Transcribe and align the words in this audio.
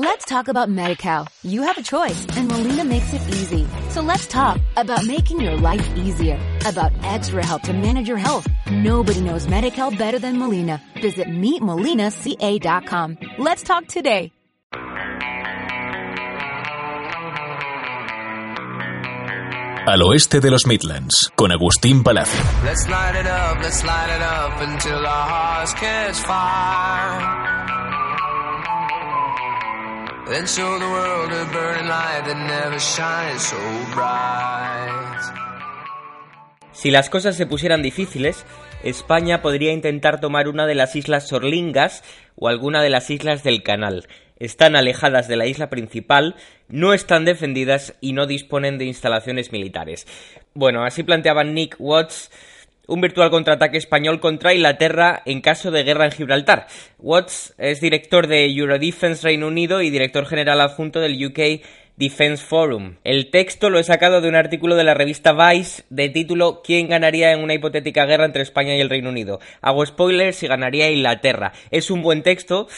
Let's 0.00 0.26
talk 0.26 0.46
about 0.46 0.68
MediCal. 0.68 1.26
You 1.42 1.62
have 1.62 1.76
a 1.76 1.82
choice 1.82 2.24
and 2.36 2.46
Molina 2.46 2.84
makes 2.84 3.12
it 3.12 3.20
easy. 3.30 3.66
So 3.88 4.00
let's 4.00 4.28
talk 4.28 4.60
about 4.76 5.04
making 5.04 5.40
your 5.40 5.56
life 5.56 5.84
easier, 5.96 6.38
about 6.64 6.92
extra 7.02 7.44
help 7.44 7.62
to 7.62 7.72
manage 7.72 8.06
your 8.06 8.16
health. 8.16 8.46
Nobody 8.70 9.20
knows 9.20 9.48
MediCal 9.48 9.98
better 9.98 10.20
than 10.20 10.38
Molina. 10.38 10.80
Visit 11.02 11.26
meetmolinaca.com. 11.26 13.18
Let's 13.38 13.64
talk 13.64 13.88
today. 13.88 14.30
Al 19.88 20.02
oeste 20.02 20.38
de 20.38 20.50
los 20.52 20.64
Midlands, 20.68 21.32
con 21.34 21.50
Agustín 21.50 22.04
Palacio. 22.04 22.40
Let's 22.62 22.88
light 22.88 23.16
it 23.16 23.26
up, 23.26 23.60
let's 23.60 23.82
light 23.82 24.10
it 24.14 24.22
up 24.22 24.60
until 24.60 25.04
our 25.04 25.28
hearts 25.28 25.74
catch 25.74 26.14
fire. 26.18 27.67
Then 30.28 30.44
the 30.44 30.60
world 30.60 31.30
never 32.36 32.78
so 32.78 33.56
bright. 33.94 34.98
Si 36.72 36.90
las 36.90 37.08
cosas 37.08 37.34
se 37.34 37.46
pusieran 37.46 37.80
difíciles, 37.80 38.44
España 38.84 39.40
podría 39.40 39.72
intentar 39.72 40.20
tomar 40.20 40.48
una 40.48 40.66
de 40.66 40.74
las 40.74 40.94
islas 40.96 41.28
Sorlingas 41.28 42.04
o 42.36 42.48
alguna 42.48 42.82
de 42.82 42.90
las 42.90 43.08
islas 43.08 43.42
del 43.42 43.62
Canal. 43.62 44.06
Están 44.38 44.76
alejadas 44.76 45.28
de 45.28 45.36
la 45.36 45.46
isla 45.46 45.70
principal, 45.70 46.36
no 46.68 46.92
están 46.92 47.24
defendidas 47.24 47.94
y 48.02 48.12
no 48.12 48.26
disponen 48.26 48.76
de 48.76 48.84
instalaciones 48.84 49.50
militares. 49.50 50.06
Bueno, 50.52 50.84
así 50.84 51.04
planteaban 51.04 51.54
Nick 51.54 51.76
Watts 51.78 52.30
un 52.88 53.00
virtual 53.00 53.30
contraataque 53.30 53.78
español 53.78 54.18
contra 54.18 54.54
Inglaterra 54.54 55.22
en 55.26 55.40
caso 55.40 55.70
de 55.70 55.84
guerra 55.84 56.06
en 56.06 56.12
Gibraltar. 56.12 56.66
Watts 56.98 57.54
es 57.58 57.80
director 57.80 58.26
de 58.26 58.46
Eurodefense 58.46 59.22
Reino 59.22 59.46
Unido 59.46 59.82
y 59.82 59.90
director 59.90 60.26
general 60.26 60.60
adjunto 60.60 60.98
del 60.98 61.24
UK 61.24 61.62
Defense 61.96 62.44
Forum. 62.44 62.94
El 63.04 63.30
texto 63.30 63.70
lo 63.70 63.78
he 63.78 63.84
sacado 63.84 64.20
de 64.20 64.28
un 64.28 64.36
artículo 64.36 64.74
de 64.74 64.84
la 64.84 64.94
revista 64.94 65.32
Vice 65.32 65.82
de 65.90 66.08
título 66.08 66.62
¿Quién 66.64 66.88
ganaría 66.88 67.32
en 67.32 67.42
una 67.42 67.54
hipotética 67.54 68.06
guerra 68.06 68.24
entre 68.24 68.42
España 68.42 68.74
y 68.74 68.80
el 68.80 68.88
Reino 68.88 69.10
Unido? 69.10 69.38
Hago 69.60 69.84
spoilers 69.84 70.42
y 70.42 70.46
ganaría 70.46 70.90
Inglaterra. 70.90 71.52
Es 71.70 71.90
un 71.90 72.02
buen 72.02 72.22
texto. 72.22 72.68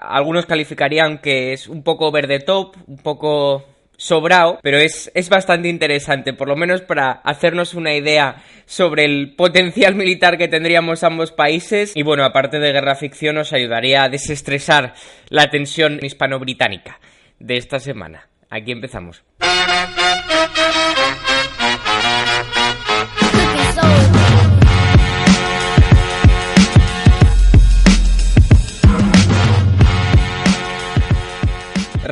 Algunos 0.00 0.46
calificarían 0.46 1.18
que 1.18 1.52
es 1.52 1.68
un 1.68 1.82
poco 1.82 2.10
verde 2.10 2.40
top, 2.40 2.76
un 2.88 2.98
poco 2.98 3.64
sobrado, 3.96 4.58
pero 4.62 4.78
es, 4.78 5.10
es 5.14 5.28
bastante 5.28 5.68
interesante, 5.68 6.32
por 6.32 6.48
lo 6.48 6.56
menos 6.56 6.82
para 6.82 7.12
hacernos 7.12 7.74
una 7.74 7.94
idea 7.94 8.42
sobre 8.66 9.04
el 9.04 9.34
potencial 9.36 9.94
militar 9.96 10.38
que 10.38 10.48
tendríamos 10.48 11.04
ambos 11.04 11.32
países. 11.32 11.92
Y 11.94 12.02
bueno, 12.02 12.24
aparte 12.24 12.58
de 12.58 12.72
guerra 12.72 12.94
ficción, 12.94 13.36
nos 13.36 13.52
ayudaría 13.52 14.04
a 14.04 14.08
desestresar 14.08 14.94
la 15.28 15.50
tensión 15.50 15.98
hispano-británica 16.02 17.00
de 17.38 17.56
esta 17.56 17.80
semana. 17.80 18.28
Aquí 18.50 18.72
empezamos. 18.72 19.22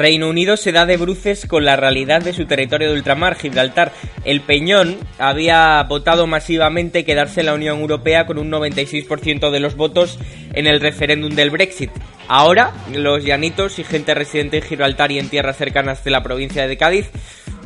Reino 0.05 0.29
Unido 0.29 0.59
se 0.59 0.71
da 0.71 0.85
de 0.85 0.99
bruces 0.99 1.47
con 1.47 1.65
la 1.65 1.77
realidad 1.77 2.21
de 2.21 2.35
su 2.35 2.45
territorio 2.45 2.89
de 2.89 2.95
ultramar, 2.95 3.37
Gibraltar. 3.37 3.91
El 4.27 4.43
Peñón 4.43 4.99
había 5.19 5.83
votado 5.85 6.27
masivamente 6.27 7.07
quedarse 7.07 7.41
en 7.41 7.47
la 7.47 7.55
Unión 7.55 7.81
Europea 7.81 8.27
con 8.27 8.37
un 8.37 8.51
96% 8.51 9.51
de 9.51 9.61
los 9.61 9.77
votos 9.77 10.19
en 10.53 10.67
el 10.67 10.83
referéndum 10.83 11.35
del 11.35 11.49
Brexit. 11.49 11.91
Ahora, 12.29 12.75
los 12.93 13.25
llanitos 13.25 13.79
y 13.79 13.85
gente 13.85 14.13
residente 14.13 14.59
en 14.59 14.65
Gibraltar 14.65 15.11
y 15.11 15.19
en 15.19 15.31
tierras 15.31 15.57
cercanas 15.57 16.05
de 16.05 16.11
la 16.11 16.23
provincia 16.23 16.69
de 16.69 16.77
Cádiz 16.77 17.09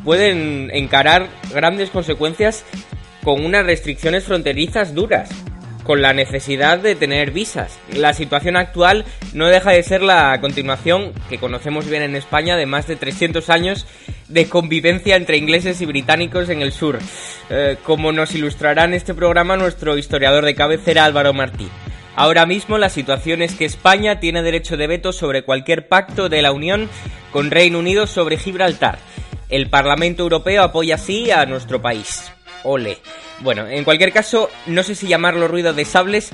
pueden 0.05 0.70
encarar 0.72 1.27
grandes 1.53 1.91
consecuencias 1.91 2.64
con 3.25 3.44
unas 3.44 3.66
restricciones 3.66 4.22
fronterizas 4.22 4.94
duras 4.94 5.28
con 5.88 6.03
la 6.03 6.12
necesidad 6.12 6.78
de 6.81 6.94
tener 6.97 7.31
visas. 7.31 7.78
La 7.94 8.12
situación 8.12 8.56
actual 8.56 9.06
no 9.32 9.49
deja 9.49 9.71
de 9.71 9.82
ser 9.82 10.03
la 10.03 10.38
continuación 10.38 11.15
que 11.31 11.38
conocemos 11.38 11.88
bien 11.88 12.03
en 12.03 12.15
España 12.15 12.59
de 12.59 12.66
más 12.66 12.87
de 12.87 12.97
300 12.97 13.49
años 13.49 13.87
de 14.28 14.50
convivencia 14.50 15.16
entre 15.16 15.38
ingleses 15.38 15.81
y 15.81 15.87
británicos 15.87 16.50
en 16.50 16.60
el 16.60 16.72
sur, 16.72 16.98
eh, 17.48 17.78
como 17.84 18.12
nos 18.12 18.34
ilustrará 18.34 18.84
en 18.84 18.93
este 18.93 19.15
programa 19.15 19.56
nuestro 19.56 19.97
historiador 19.97 20.44
de 20.44 20.54
cabecera 20.54 21.06
Álvaro 21.06 21.32
Martí. 21.32 21.71
Ahora 22.15 22.44
mismo 22.44 22.77
la 22.77 22.91
situación 22.91 23.41
es 23.41 23.54
que 23.54 23.65
España 23.65 24.21
tiene 24.21 24.43
derecho 24.43 24.77
de 24.77 24.88
veto 24.88 25.15
sobre 25.15 25.41
cualquier 25.41 25.88
pacto 25.88 26.28
de 26.28 26.43
la 26.43 26.53
Unión 26.53 26.91
con 27.32 27.50
Reino 27.50 27.78
Unido 27.78 28.06
sobre 28.06 28.37
Gibraltar. 28.37 28.98
El 29.48 29.71
Parlamento 29.71 30.22
Europeo 30.22 30.65
apoya 30.65 30.97
así 30.97 31.31
a 31.31 31.47
nuestro 31.47 31.81
país. 31.81 32.31
Ole. 32.62 32.98
Bueno, 33.41 33.69
en 33.69 33.84
cualquier 33.84 34.12
caso, 34.12 34.50
no 34.66 34.82
sé 34.82 34.97
si 34.97 35.06
llamarlo 35.06 35.47
ruido 35.47 35.72
de 35.72 35.84
sables, 35.84 36.31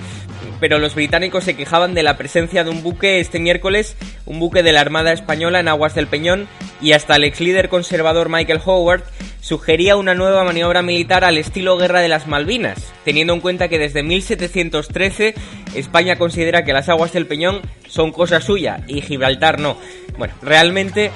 pero 0.59 0.79
los 0.79 0.95
británicos 0.95 1.45
se 1.45 1.55
quejaban 1.55 1.93
de 1.93 2.03
la 2.03 2.17
presencia 2.17 2.65
de 2.65 2.71
un 2.71 2.83
buque 2.83 3.21
este 3.21 3.39
miércoles, 3.39 3.97
un 4.25 4.41
buque 4.41 4.63
de 4.63 4.73
la 4.73 4.81
Armada 4.81 5.13
Española 5.13 5.61
en 5.61 5.69
aguas 5.69 5.95
del 5.95 6.07
Peñón, 6.07 6.49
y 6.81 6.93
hasta 6.93 7.17
el 7.17 7.25
ex 7.25 7.41
líder 7.41 7.69
conservador 7.69 8.31
Michael 8.31 8.63
Howard 8.65 9.05
sugería 9.41 9.97
una 9.97 10.15
nueva 10.15 10.45
maniobra 10.45 10.81
militar 10.81 11.25
al 11.25 11.37
estilo 11.37 11.77
Guerra 11.77 12.01
de 12.01 12.09
las 12.09 12.27
Malvinas, 12.27 12.91
teniendo 13.05 13.35
en 13.35 13.41
cuenta 13.41 13.69
que 13.69 13.79
desde 13.79 14.03
1713 14.03 15.35
España 15.75 16.17
considera 16.17 16.65
que 16.65 16.73
las 16.73 16.89
aguas 16.89 17.13
del 17.13 17.27
Peñón 17.27 17.61
son 17.87 18.13
cosa 18.13 18.41
suya 18.41 18.81
y 18.87 19.03
Gibraltar 19.03 19.61
no. 19.61 19.77
Bueno, 20.17 20.33
realmente 20.41 21.11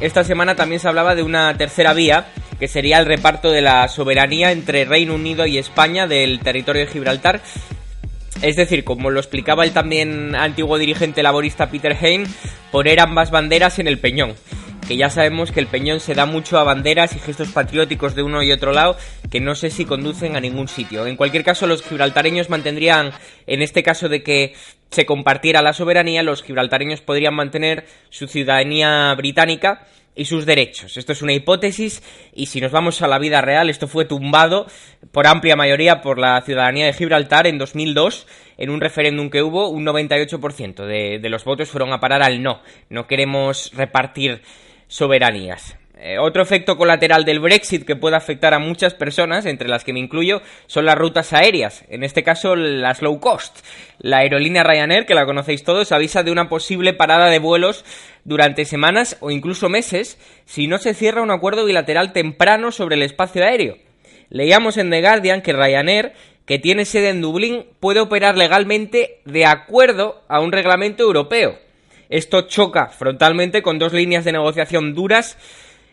esta 0.00 0.24
semana 0.24 0.54
también 0.54 0.80
se 0.80 0.88
hablaba 0.88 1.14
de 1.14 1.22
una 1.22 1.56
tercera 1.56 1.92
vía, 1.94 2.26
que 2.58 2.68
sería 2.68 2.98
el 2.98 3.06
reparto 3.06 3.50
de 3.50 3.62
la 3.62 3.86
soberanía 3.88 4.52
entre 4.52 4.84
Reino 4.84 5.14
Unido 5.14 5.46
y 5.46 5.58
España 5.58 6.06
del 6.06 6.40
territorio 6.40 6.84
de 6.84 6.92
Gibraltar. 6.92 7.40
Es 8.42 8.56
decir, 8.56 8.84
como 8.84 9.10
lo 9.10 9.20
explicaba 9.20 9.64
el 9.64 9.72
también 9.72 10.34
antiguo 10.34 10.78
dirigente 10.78 11.22
laborista 11.22 11.70
Peter 11.70 11.96
Hain, 12.00 12.26
poner 12.70 13.00
ambas 13.00 13.30
banderas 13.30 13.78
en 13.78 13.86
el 13.86 13.98
peñón 13.98 14.34
que 14.86 14.96
ya 14.96 15.08
sabemos 15.08 15.50
que 15.50 15.60
el 15.60 15.66
Peñón 15.66 16.00
se 16.00 16.14
da 16.14 16.26
mucho 16.26 16.58
a 16.58 16.64
banderas 16.64 17.16
y 17.16 17.18
gestos 17.18 17.48
patrióticos 17.48 18.14
de 18.14 18.22
uno 18.22 18.42
y 18.42 18.52
otro 18.52 18.72
lado 18.72 18.96
que 19.30 19.40
no 19.40 19.54
sé 19.54 19.70
si 19.70 19.84
conducen 19.84 20.36
a 20.36 20.40
ningún 20.40 20.68
sitio. 20.68 21.06
En 21.06 21.16
cualquier 21.16 21.44
caso, 21.44 21.66
los 21.66 21.82
gibraltareños 21.82 22.50
mantendrían, 22.50 23.12
en 23.46 23.62
este 23.62 23.82
caso 23.82 24.08
de 24.08 24.22
que 24.22 24.54
se 24.90 25.06
compartiera 25.06 25.62
la 25.62 25.72
soberanía, 25.72 26.22
los 26.22 26.42
gibraltareños 26.42 27.00
podrían 27.00 27.34
mantener 27.34 27.86
su 28.10 28.26
ciudadanía 28.26 29.14
británica 29.14 29.86
y 30.14 30.26
sus 30.26 30.46
derechos. 30.46 30.96
Esto 30.96 31.12
es 31.12 31.22
una 31.22 31.32
hipótesis 31.32 32.02
y 32.34 32.46
si 32.46 32.60
nos 32.60 32.70
vamos 32.70 33.02
a 33.02 33.08
la 33.08 33.18
vida 33.18 33.40
real, 33.40 33.70
esto 33.70 33.88
fue 33.88 34.04
tumbado 34.04 34.66
por 35.12 35.26
amplia 35.26 35.56
mayoría 35.56 36.02
por 36.02 36.18
la 36.18 36.40
ciudadanía 36.42 36.86
de 36.86 36.92
Gibraltar 36.92 37.46
en 37.46 37.58
2002 37.58 38.26
en 38.56 38.70
un 38.70 38.80
referéndum 38.80 39.30
que 39.30 39.42
hubo, 39.42 39.68
un 39.68 39.84
98% 39.84 40.86
de, 40.86 41.18
de 41.18 41.28
los 41.28 41.44
votos 41.44 41.68
fueron 41.68 41.92
a 41.92 41.98
parar 41.98 42.22
al 42.22 42.42
no. 42.42 42.60
No 42.88 43.06
queremos 43.08 43.72
repartir 43.74 44.42
soberanías. 44.88 45.76
Eh, 46.06 46.18
otro 46.18 46.42
efecto 46.42 46.76
colateral 46.76 47.24
del 47.24 47.40
Brexit 47.40 47.86
que 47.86 47.96
puede 47.96 48.16
afectar 48.16 48.52
a 48.52 48.58
muchas 48.58 48.92
personas, 48.92 49.46
entre 49.46 49.68
las 49.68 49.84
que 49.84 49.92
me 49.94 50.00
incluyo, 50.00 50.42
son 50.66 50.84
las 50.84 50.98
rutas 50.98 51.32
aéreas, 51.32 51.84
en 51.88 52.04
este 52.04 52.22
caso 52.22 52.56
las 52.56 53.00
low 53.00 53.20
cost. 53.20 53.60
La 54.00 54.18
aerolínea 54.18 54.64
Ryanair, 54.64 55.06
que 55.06 55.14
la 55.14 55.24
conocéis 55.24 55.64
todos, 55.64 55.92
avisa 55.92 56.22
de 56.22 56.30
una 56.30 56.50
posible 56.50 56.92
parada 56.92 57.30
de 57.30 57.38
vuelos 57.38 57.86
durante 58.24 58.66
semanas 58.66 59.16
o 59.20 59.30
incluso 59.30 59.70
meses 59.70 60.18
si 60.44 60.66
no 60.66 60.76
se 60.76 60.92
cierra 60.92 61.22
un 61.22 61.30
acuerdo 61.30 61.64
bilateral 61.64 62.12
temprano 62.12 62.70
sobre 62.70 62.96
el 62.96 63.02
espacio 63.02 63.42
aéreo. 63.42 63.78
Leíamos 64.28 64.76
en 64.76 64.90
The 64.90 65.00
Guardian 65.00 65.40
que 65.42 65.52
Ryanair, 65.52 66.12
que 66.44 66.58
tiene 66.58 66.84
sede 66.84 67.10
en 67.10 67.22
Dublín, 67.22 67.64
puede 67.80 68.00
operar 68.00 68.36
legalmente 68.36 69.20
de 69.24 69.46
acuerdo 69.46 70.22
a 70.28 70.40
un 70.40 70.52
reglamento 70.52 71.04
europeo. 71.04 71.58
Esto 72.08 72.42
choca 72.42 72.88
frontalmente 72.88 73.62
con 73.62 73.78
dos 73.78 73.92
líneas 73.92 74.24
de 74.24 74.32
negociación 74.32 74.94
duras 74.94 75.38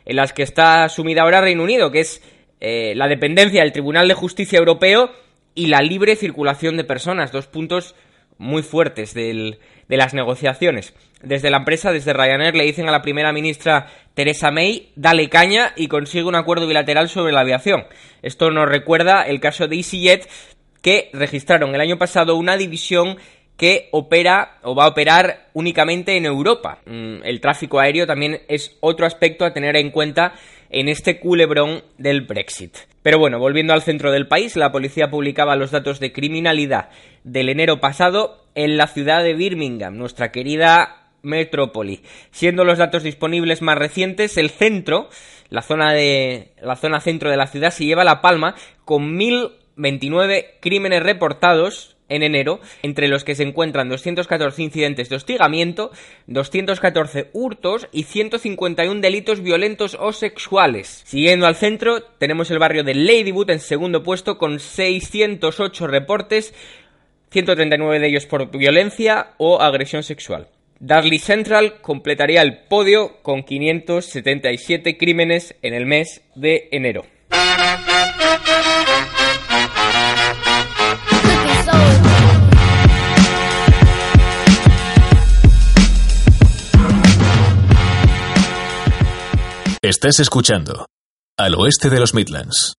en 0.06 0.16
las 0.16 0.34
que 0.34 0.44
está 0.44 0.88
sumida 0.90 1.22
ahora 1.22 1.42
Reino 1.42 1.64
Unido, 1.64 1.92
que 1.92 2.02
es 2.02 2.22
eh, 2.60 2.94
la 2.96 3.08
dependencia 3.08 3.62
del 3.62 3.72
Tribunal 3.72 4.08
de 4.08 4.14
Justicia 4.14 4.60
Europeo 4.60 5.12
y 5.56 5.68
la 5.68 5.82
libre 5.82 6.16
circulación 6.16 6.78
de 6.78 6.84
personas, 6.84 7.32
dos 7.32 7.48
puntos 7.48 7.96
muy 8.38 8.64
fuertes 8.64 9.14
de 9.14 9.58
las 9.88 10.14
negociaciones. 10.14 10.96
Desde 11.22 11.52
la 11.52 11.58
empresa, 11.58 11.92
desde 11.92 12.14
Ryanair, 12.14 12.56
le 12.56 12.64
dicen 12.64 12.90
a 12.90 12.92
la 12.92 13.04
primera 13.04 13.32
ministra 13.32 13.88
Teresa 14.16 14.50
May, 14.50 14.92
dale 14.96 15.30
caña 15.30 15.74
y 15.76 15.88
consigue 15.88 16.24
un 16.24 16.36
acuerdo 16.36 16.68
bilateral 16.68 17.08
sobre 17.08 17.34
la 17.34 17.42
aviación. 17.42 17.86
Esto 18.24 18.50
nos 18.50 18.68
recuerda 18.68 19.22
el 19.24 19.40
caso 19.40 19.68
de 19.68 19.76
EasyJet, 19.76 20.28
que 20.82 21.12
registraron 21.14 21.76
el 21.76 21.82
año 21.82 22.00
pasado 22.00 22.36
una 22.36 22.58
división 22.58 23.18
que 23.62 23.90
opera 23.92 24.58
o 24.64 24.74
va 24.74 24.86
a 24.86 24.88
operar 24.88 25.50
únicamente 25.54 26.18
en 26.18 26.26
Europa. 26.26 26.80
Mm, 26.88 27.18
el 27.24 27.40
tráfico 27.40 27.80
aéreo 27.80 28.08
también 28.08 28.42
es 28.48 28.76
otro 28.80 29.06
aspecto 29.06 29.46
a 29.46 29.54
tener 29.54 29.78
en 29.78 29.92
cuenta 29.92 30.34
en 30.72 30.90
este 30.90 31.20
culebrón 31.20 31.84
del 32.00 32.22
Brexit. 32.22 32.76
Pero 33.04 33.20
bueno, 33.20 33.38
volviendo 33.38 33.74
al 33.74 33.84
centro 33.84 34.12
del 34.12 34.28
país, 34.28 34.56
la 34.56 34.72
policía 34.72 35.12
publicaba 35.12 35.56
los 35.56 35.70
datos 35.70 36.00
de 36.00 36.12
criminalidad 36.12 36.90
del 37.24 37.50
enero 37.50 37.80
pasado 37.80 38.48
en 38.56 38.78
la 38.78 38.88
ciudad 38.88 39.22
de 39.22 39.36
Birmingham, 39.36 39.96
nuestra 39.96 40.32
querida 40.32 41.12
metrópoli. 41.22 42.02
Siendo 42.32 42.64
los 42.64 42.80
datos 42.80 43.04
disponibles 43.04 43.62
más 43.62 43.78
recientes, 43.78 44.38
el 44.38 44.50
centro, 44.50 45.08
la 45.50 45.62
zona 45.62 45.94
de 45.94 46.54
la 46.64 46.78
zona 46.78 47.00
centro 47.00 47.30
de 47.30 47.38
la 47.38 47.46
ciudad 47.46 47.70
se 47.70 47.86
lleva 47.86 48.04
la 48.04 48.22
palma 48.22 48.56
con 48.86 49.16
1029 49.16 50.58
crímenes 50.62 51.04
reportados 51.04 51.96
en 52.12 52.24
enero, 52.24 52.60
entre 52.84 53.08
los 53.08 53.24
que 53.24 53.36
se 53.36 53.44
encuentran 53.44 53.90
214 53.90 54.62
incidentes 54.62 55.10
de 55.10 55.16
hostigamiento, 55.16 55.92
214 56.28 57.30
hurtos 57.34 57.88
y 57.92 58.04
151 58.04 59.02
delitos 59.02 59.42
violentos 59.42 59.98
o 60.00 60.14
sexuales. 60.14 61.02
Siguiendo 61.06 61.48
al 61.48 61.56
centro, 61.56 62.04
tenemos 62.04 62.52
el 62.52 62.60
barrio 62.60 62.84
de 62.84 62.96
Ladywood 62.96 63.50
en 63.50 63.60
segundo 63.60 64.04
puesto 64.04 64.38
con 64.38 64.60
608 64.60 65.88
reportes, 65.88 66.54
139 67.32 68.00
de 68.00 68.08
ellos 68.08 68.26
por 68.26 68.52
violencia 68.52 69.32
o 69.38 69.62
agresión 69.62 70.04
sexual. 70.04 70.48
Dudley 70.80 71.20
Central 71.20 71.80
completaría 71.82 72.42
el 72.42 72.58
podio 72.68 73.22
con 73.22 73.44
577 73.44 74.98
crímenes 74.98 75.56
en 75.62 75.76
el 75.76 75.86
mes 75.86 76.24
de 76.36 76.70
enero. 76.72 77.06
Estás 89.94 90.22
escuchando 90.22 90.86
Al 91.38 91.54
Oeste 91.56 91.90
de 91.90 92.00
los 92.00 92.14
Midlands. 92.14 92.76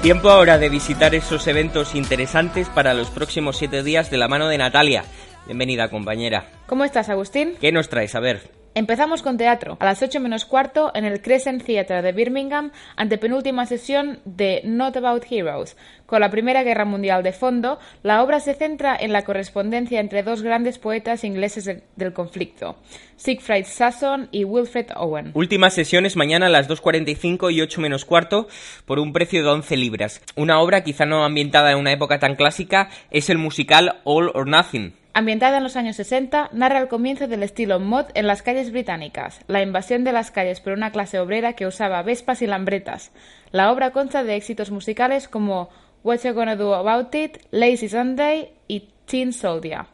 Tiempo 0.00 0.30
ahora 0.30 0.56
de 0.56 0.70
visitar 0.70 1.14
esos 1.14 1.46
eventos 1.46 1.94
interesantes 1.94 2.70
para 2.70 2.94
los 2.94 3.10
próximos 3.10 3.58
siete 3.58 3.82
días 3.82 4.10
de 4.10 4.16
la 4.16 4.28
mano 4.28 4.48
de 4.48 4.56
Natalia. 4.56 5.04
Bienvenida, 5.44 5.90
compañera. 5.90 6.50
¿Cómo 6.66 6.86
estás, 6.86 7.10
Agustín? 7.10 7.56
¿Qué 7.60 7.70
nos 7.70 7.90
traes? 7.90 8.14
A 8.14 8.20
ver. 8.20 8.57
Empezamos 8.82 9.22
con 9.22 9.36
teatro. 9.36 9.76
A 9.80 9.84
las 9.86 10.00
8 10.04 10.20
menos 10.20 10.44
cuarto 10.44 10.92
en 10.94 11.04
el 11.04 11.20
Crescent 11.20 11.64
Theatre 11.64 12.00
de 12.00 12.12
Birmingham, 12.12 12.70
ante 12.94 13.18
penúltima 13.18 13.66
sesión 13.66 14.20
de 14.24 14.60
Not 14.62 14.96
About 14.98 15.24
Heroes. 15.28 15.76
Con 16.06 16.20
la 16.20 16.30
Primera 16.30 16.62
Guerra 16.62 16.84
Mundial 16.84 17.24
de 17.24 17.32
fondo, 17.32 17.80
la 18.04 18.22
obra 18.22 18.38
se 18.38 18.54
centra 18.54 18.96
en 18.96 19.12
la 19.12 19.22
correspondencia 19.24 19.98
entre 19.98 20.22
dos 20.22 20.42
grandes 20.42 20.78
poetas 20.78 21.24
ingleses 21.24 21.64
de- 21.64 21.82
del 21.96 22.12
conflicto, 22.12 22.76
Siegfried 23.16 23.64
Sassoon 23.64 24.28
y 24.30 24.44
Wilfred 24.44 24.86
Owen. 24.94 25.32
Últimas 25.34 25.74
sesiones 25.74 26.14
mañana 26.14 26.46
a 26.46 26.50
las 26.50 26.68
2.45 26.68 27.50
y 27.52 27.60
8 27.60 27.80
menos 27.80 28.04
cuarto 28.04 28.46
por 28.86 29.00
un 29.00 29.12
precio 29.12 29.42
de 29.42 29.48
11 29.48 29.76
libras. 29.76 30.22
Una 30.36 30.60
obra 30.60 30.84
quizá 30.84 31.04
no 31.04 31.24
ambientada 31.24 31.72
en 31.72 31.78
una 31.78 31.90
época 31.90 32.20
tan 32.20 32.36
clásica 32.36 32.90
es 33.10 33.28
el 33.28 33.38
musical 33.38 33.96
All 34.04 34.30
or 34.34 34.46
Nothing. 34.46 34.94
Ambientada 35.18 35.56
en 35.56 35.64
los 35.64 35.74
años 35.74 35.96
60, 35.96 36.50
narra 36.52 36.78
el 36.78 36.86
comienzo 36.86 37.26
del 37.26 37.42
estilo 37.42 37.80
mod 37.80 38.06
en 38.14 38.28
las 38.28 38.42
calles 38.42 38.70
británicas, 38.70 39.40
la 39.48 39.60
invasión 39.62 40.04
de 40.04 40.12
las 40.12 40.30
calles 40.30 40.60
por 40.60 40.74
una 40.74 40.92
clase 40.92 41.18
obrera 41.18 41.54
que 41.54 41.66
usaba 41.66 42.04
vespas 42.04 42.40
y 42.40 42.46
lambretas. 42.46 43.10
La 43.50 43.72
obra 43.72 43.90
consta 43.90 44.22
de 44.22 44.36
éxitos 44.36 44.70
musicales 44.70 45.26
como 45.26 45.70
What 46.04 46.20
You 46.22 46.34
Gonna 46.34 46.54
Do 46.54 46.72
About 46.72 47.12
It, 47.16 47.38
Lazy 47.50 47.88
Sunday 47.88 48.52
y 48.68 48.90
Teen 49.06 49.32
Soldier. 49.32 49.86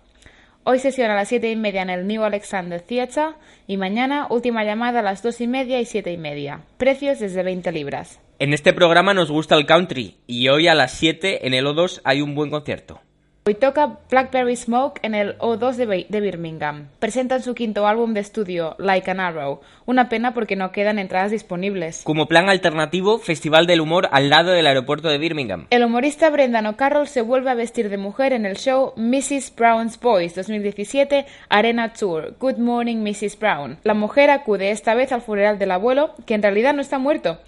Hoy 0.62 0.78
sesión 0.78 1.10
a 1.10 1.14
las 1.14 1.28
siete 1.28 1.50
y 1.50 1.56
media 1.56 1.80
en 1.80 1.88
el 1.88 2.06
New 2.06 2.22
Alexander 2.22 2.82
Theatre 2.82 3.36
y 3.66 3.78
mañana 3.78 4.26
última 4.28 4.62
llamada 4.62 5.00
a 5.00 5.02
las 5.02 5.22
dos 5.22 5.40
y 5.40 5.46
media 5.46 5.80
y 5.80 5.86
siete 5.86 6.12
y 6.12 6.18
media. 6.18 6.60
Precios 6.76 7.18
desde 7.18 7.42
20 7.42 7.72
libras. 7.72 8.20
En 8.38 8.52
este 8.52 8.74
programa 8.74 9.14
nos 9.14 9.30
gusta 9.30 9.54
el 9.54 9.64
country 9.64 10.18
y 10.26 10.48
hoy 10.48 10.68
a 10.68 10.74
las 10.74 10.92
7 10.92 11.46
en 11.46 11.54
el 11.54 11.64
O2 11.64 12.02
hay 12.04 12.20
un 12.20 12.34
buen 12.34 12.50
concierto. 12.50 13.00
Hoy 13.46 13.52
toca 13.56 13.98
Blackberry 14.10 14.56
Smoke 14.56 15.00
en 15.02 15.14
el 15.14 15.36
O2 15.36 15.74
de, 15.74 15.84
Bi- 15.84 16.06
de 16.08 16.20
Birmingham. 16.22 16.88
Presentan 16.98 17.42
su 17.42 17.54
quinto 17.54 17.86
álbum 17.86 18.14
de 18.14 18.20
estudio, 18.20 18.74
Like 18.78 19.10
an 19.10 19.20
Arrow. 19.20 19.60
Una 19.84 20.08
pena 20.08 20.32
porque 20.32 20.56
no 20.56 20.72
quedan 20.72 20.98
entradas 20.98 21.30
disponibles. 21.30 22.00
Como 22.04 22.26
plan 22.26 22.48
alternativo, 22.48 23.18
Festival 23.18 23.66
del 23.66 23.82
Humor 23.82 24.08
al 24.12 24.30
lado 24.30 24.52
del 24.52 24.66
aeropuerto 24.66 25.10
de 25.10 25.18
Birmingham. 25.18 25.66
El 25.68 25.84
humorista 25.84 26.30
Brendan 26.30 26.64
O'Carroll 26.64 27.06
se 27.06 27.20
vuelve 27.20 27.50
a 27.50 27.54
vestir 27.54 27.90
de 27.90 27.98
mujer 27.98 28.32
en 28.32 28.46
el 28.46 28.56
show 28.56 28.94
Mrs. 28.96 29.54
Brown's 29.54 30.00
Boys 30.00 30.34
2017 30.34 31.26
Arena 31.50 31.92
Tour. 31.92 32.36
Good 32.40 32.56
Morning 32.56 32.96
Mrs. 33.06 33.38
Brown. 33.38 33.76
La 33.82 33.92
mujer 33.92 34.30
acude 34.30 34.70
esta 34.70 34.94
vez 34.94 35.12
al 35.12 35.20
funeral 35.20 35.58
del 35.58 35.72
abuelo, 35.72 36.14
que 36.24 36.32
en 36.32 36.40
realidad 36.42 36.72
no 36.72 36.80
está 36.80 36.96
muerto. 36.98 37.38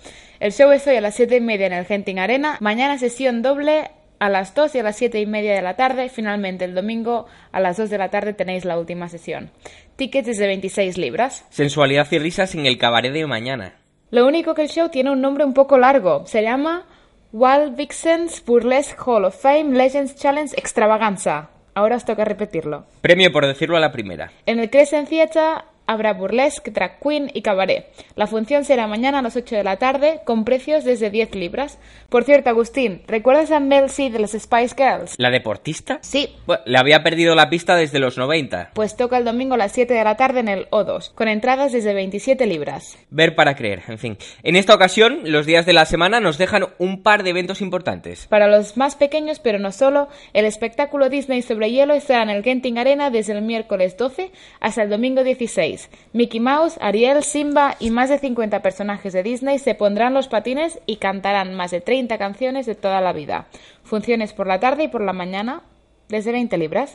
El 0.41 0.53
show 0.53 0.71
es 0.73 0.87
hoy 0.87 0.97
a 0.97 1.01
las 1.01 1.15
7 1.15 1.37
y 1.37 1.41
media 1.41 1.67
en 1.69 1.73
el 1.73 1.87
Genting 1.87 2.19
Arena. 2.19 2.59
Mañana 2.61 2.99
sesión 2.99 3.41
doble 3.41 3.91
a 4.19 4.29
las 4.29 4.55
2 4.55 4.75
y 4.75 4.79
a 4.79 4.83
las 4.83 4.97
7 4.97 5.21
y 5.21 5.27
media 5.27 5.55
de 5.55 5.63
la 5.63 5.77
tarde. 5.77 6.09
Finalmente 6.09 6.65
el 6.65 6.75
domingo 6.75 7.27
a 7.53 7.61
las 7.61 7.77
2 7.77 7.91
de 7.91 7.99
la 7.99 8.11
tarde 8.11 8.33
tenéis 8.33 8.65
la 8.65 8.79
última 8.79 9.09
sesión. 9.09 9.51
Tickets 9.97 10.27
desde 10.27 10.47
26 10.47 10.99
libras. 10.99 11.45
Sensualidad 11.51 12.07
y 12.11 12.19
risas 12.19 12.55
en 12.55 12.67
el 12.67 12.79
cabaret 12.79 13.13
de 13.13 13.27
mañana. 13.27 13.75
Lo 14.11 14.27
único 14.27 14.55
que 14.55 14.63
el 14.63 14.69
show 14.69 14.89
tiene 14.89 15.11
un 15.11 15.21
nombre 15.21 15.45
un 15.45 15.55
poco 15.55 15.79
largo. 15.79 16.27
Se 16.27 16.43
llama 16.43 16.87
Wild 17.33 17.77
Vixens 17.77 18.45
Burlesque 18.45 18.97
Hall 19.05 19.25
of 19.25 19.41
Fame 19.41 19.77
Legends 19.77 20.17
Challenge 20.17 20.55
Extravaganza. 20.57 21.51
Ahora 21.75 21.97
os 21.97 22.05
toca 22.05 22.25
repetirlo. 22.25 22.87
Premio 23.03 23.31
por 23.33 23.47
decirlo 23.47 23.77
a 23.77 23.81
la 23.81 23.93
primera. 23.93 24.33
En 24.47 24.61
el 24.61 24.71
Crescent 24.71 25.09
Theatre 25.09 25.65
habrá 25.87 26.13
burlesque, 26.13 26.71
drag 26.71 26.99
queen 27.01 27.31
y 27.35 27.43
cabaret. 27.43 27.87
La 28.15 28.27
función 28.27 28.65
será 28.65 28.87
mañana 28.87 29.21
a 29.21 29.23
las 29.23 29.37
8 29.37 29.57
de 29.57 29.65
la 29.65 29.77
tarde 29.77 30.21
con 30.25 30.45
precios 30.45 30.85
desde 30.85 31.11
10 31.11 31.35
libras. 31.35 31.79
Por 32.09 32.25
cierto, 32.25 32.51
Agustín, 32.51 33.03
¿recuerdas 33.07 33.51
a 33.51 33.61
Mel 33.61 33.91
C 33.91 34.11
de 34.11 34.19
las 34.19 34.33
Spice 34.33 34.75
Girls? 34.77 35.15
¿La 35.19 35.31
deportista? 35.31 35.99
Sí. 36.03 36.35
Bueno, 36.47 36.63
le 36.67 36.79
había 36.79 37.03
perdido 37.03 37.35
la 37.35 37.51
pista 37.51 37.77
desde 37.77 37.99
los 37.99 38.19
90. 38.19 38.71
Pues 38.75 38.97
toca 38.97 39.19
el 39.19 39.25
domingo 39.25 39.55
a 39.55 39.59
las 39.59 39.73
7 39.73 39.93
de 39.93 40.05
la 40.05 40.17
tarde 40.17 40.41
en 40.41 40.49
el 40.49 40.69
O2, 40.71 41.13
con 41.15 41.29
entradas 41.29 41.73
desde 41.73 41.95
27 41.95 42.47
libras. 42.47 42.99
Ver 43.11 43.35
para 43.35 43.55
creer, 43.55 43.83
en 43.89 43.99
fin. 43.99 44.19
En 44.43 44.57
esta 44.57 44.75
ocasión, 44.75 45.21
los 45.25 45.47
días 45.47 45.67
de 45.67 45.73
la 45.73 45.87
semana 45.87 46.21
nos 46.21 46.39
dejan 46.39 46.67
un 46.79 47.03
par 47.03 47.23
de 47.23 47.31
eventos 47.31 47.61
importantes. 47.61 48.27
Para 48.27 48.49
los 48.49 48.77
más 48.77 48.97
pequeños, 48.97 49.39
pero 49.39 49.59
no 49.59 49.73
solo, 49.73 50.09
el 50.33 50.45
espectáculo 50.45 51.09
Disney 51.09 51.43
sobre 51.43 51.71
hielo 51.71 51.95
estará 51.95 52.23
en 52.23 52.31
el 52.31 52.43
Genting 52.43 52.79
Arena 52.79 53.11
desde 53.11 53.33
el 53.33 53.43
miércoles 53.43 53.97
12 53.97 54.31
hasta 54.61 54.83
el 54.83 54.91
domingo 54.91 55.23
16. 55.23 55.76
Mickey 56.13 56.41
Mouse, 56.41 56.79
Ariel, 56.81 57.23
Simba 57.23 57.77
y 57.79 57.91
más 57.91 58.09
de 58.09 58.19
50 58.19 58.63
personajes 58.63 59.13
de 59.13 59.23
Disney 59.23 59.59
se 59.59 59.75
pondrán 59.75 60.15
los 60.15 60.29
patines 60.29 60.79
y 60.87 60.97
cantarán 60.97 61.55
más 61.55 61.71
de 61.71 61.81
30 61.81 62.19
canciones 62.19 62.67
de 62.67 62.75
toda 62.75 63.01
la 63.01 63.13
vida. 63.13 63.47
Funciones 63.83 64.33
por 64.33 64.47
la 64.47 64.61
tarde 64.61 64.85
y 64.85 64.89
por 64.89 65.03
la 65.03 65.13
mañana 65.13 65.63
desde 66.09 66.33
20 66.33 66.57
libras. 66.59 66.93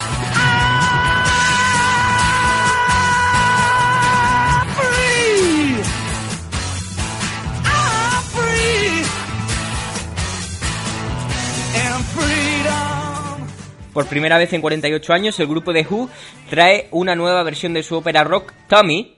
Por 13.94 14.08
primera 14.08 14.38
vez 14.38 14.54
en 14.54 14.62
48 14.62 15.14
años, 15.14 15.40
el 15.40 15.48
grupo 15.48 15.74
de 15.74 15.86
Who 15.90 16.10
trae 16.50 16.88
una 16.92 17.16
nueva 17.16 17.44
versión 17.44 17.74
de 17.74 17.84
su 17.84 17.96
ópera 17.96 18.24
rock, 18.24 18.54
Tommy, 18.68 19.16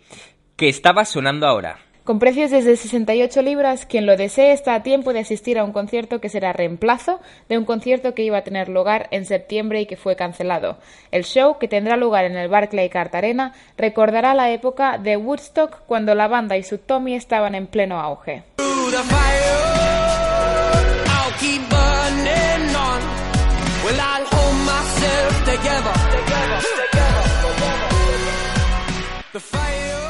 que 0.56 0.68
estaba 0.68 1.06
sonando 1.06 1.46
ahora. 1.46 1.80
Con 2.04 2.20
precios 2.20 2.52
desde 2.52 2.76
68 2.76 3.42
libras, 3.44 3.86
quien 3.86 4.06
lo 4.06 4.18
desee 4.18 4.52
está 4.52 4.76
a 4.76 4.84
tiempo 4.84 5.14
de 5.14 5.20
asistir 5.20 5.58
a 5.58 5.64
un 5.64 5.72
concierto 5.72 6.20
que 6.20 6.28
será 6.28 6.52
reemplazo 6.52 7.22
de 7.48 7.58
un 7.58 7.64
concierto 7.64 8.14
que 8.14 8.24
iba 8.24 8.38
a 8.40 8.44
tener 8.44 8.68
lugar 8.68 9.08
en 9.12 9.26
septiembre 9.26 9.80
y 9.80 9.86
que 9.86 9.96
fue 9.96 10.18
cancelado. 10.18 10.80
El 11.12 11.24
show, 11.24 11.58
que 11.60 11.70
tendrá 11.70 11.96
lugar 11.96 12.26
en 12.26 12.36
el 12.36 12.50
Barclay 12.50 12.90
Cart 12.90 13.16
Arena, 13.16 13.54
recordará 13.78 14.34
la 14.34 14.52
época 14.52 14.98
de 14.98 15.16
Woodstock 15.16 15.86
cuando 15.86 16.14
la 16.14 16.28
banda 16.28 16.58
y 16.58 16.64
su 16.64 16.78
Tommy 16.78 17.16
estaban 17.16 17.56
en 17.56 17.68
pleno 17.68 18.02
auge. 18.02 18.44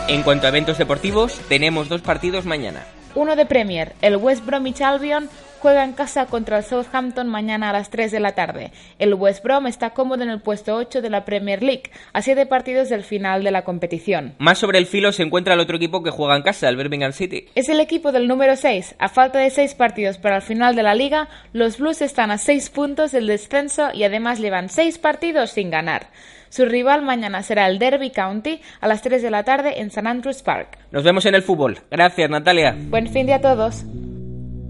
En 0.08 0.22
cuanto 0.22 0.46
a 0.46 0.50
eventos 0.50 0.78
deportivos, 0.78 1.40
tenemos 1.50 1.90
dos 1.90 2.02
partidos 2.02 2.46
mañana. 2.46 2.86
Uno 3.16 3.36
de 3.36 3.46
Premier, 3.46 3.94
el 4.02 4.18
West 4.18 4.46
Bromwich 4.46 4.82
Albion 4.82 5.30
juega 5.64 5.86
en 5.86 5.94
casa 5.94 6.26
contra 6.26 6.58
el 6.58 6.66
Southampton 6.66 7.30
mañana 7.30 7.70
a 7.70 7.74
las 7.74 7.90
3 7.90 8.12
de 8.12 8.20
la 8.20 8.34
tarde. 8.34 8.74
El 9.00 9.14
West 9.14 9.42
Brom 9.42 9.66
está 9.66 9.92
cómodo 9.92 10.22
en 10.22 10.30
el 10.30 10.42
puesto 10.42 10.76
8 10.76 11.02
de 11.02 11.10
la 11.10 11.24
Premier 11.24 11.64
League, 11.64 11.84
a 12.12 12.22
7 12.22 12.48
partidos 12.48 12.90
del 12.90 13.04
final 13.04 13.46
de 13.46 13.52
la 13.52 13.62
competición. 13.62 14.34
Más 14.40 14.58
sobre 14.58 14.78
el 14.78 14.88
filo 14.88 15.14
se 15.14 15.24
encuentra 15.24 15.54
el 15.54 15.62
otro 15.62 15.78
equipo 15.78 16.04
que 16.04 16.10
juega 16.10 16.36
en 16.36 16.42
casa, 16.42 16.68
el 16.68 16.76
Birmingham 16.76 17.14
City. 17.14 17.46
Es 17.56 17.70
el 17.70 17.80
equipo 17.80 18.12
del 18.12 18.28
número 18.28 18.58
6. 18.58 18.96
A 19.00 19.08
falta 19.08 19.40
de 19.40 19.50
6 19.50 19.76
partidos 19.76 20.18
para 20.18 20.36
el 20.36 20.42
final 20.42 20.76
de 20.76 20.84
la 20.84 20.96
liga, 20.96 21.30
los 21.54 21.78
Blues 21.78 22.02
están 22.02 22.30
a 22.32 22.38
6 22.38 22.70
puntos 22.70 23.14
del 23.14 23.28
descenso 23.28 23.88
y 23.94 24.04
además 24.04 24.42
llevan 24.42 24.68
6 24.68 24.98
partidos 24.98 25.52
sin 25.52 25.72
ganar. 25.72 26.08
Su 26.50 26.66
rival 26.66 27.04
mañana 27.04 27.42
será 27.42 27.68
el 27.68 27.80
Derby 27.80 28.10
County 28.10 28.60
a 28.82 28.90
las 28.90 29.02
3 29.02 29.22
de 29.22 29.32
la 29.32 29.46
tarde 29.46 29.80
en 29.80 29.88
St 29.88 30.10
Andrews 30.10 30.44
Park. 30.44 30.78
Nos 30.92 31.06
vemos 31.06 31.26
en 31.26 31.36
el 31.36 31.42
fútbol. 31.42 31.80
Gracias, 31.90 32.30
Natalia. 32.30 32.76
Buen 32.90 33.08
fin 33.08 33.28
de 33.28 33.36
a 33.36 33.40
todos. 33.40 33.86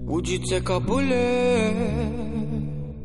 Would 0.06 0.28
you 0.28 0.38
take 0.38 0.68
a 0.68 0.78
bullet? 0.80 1.74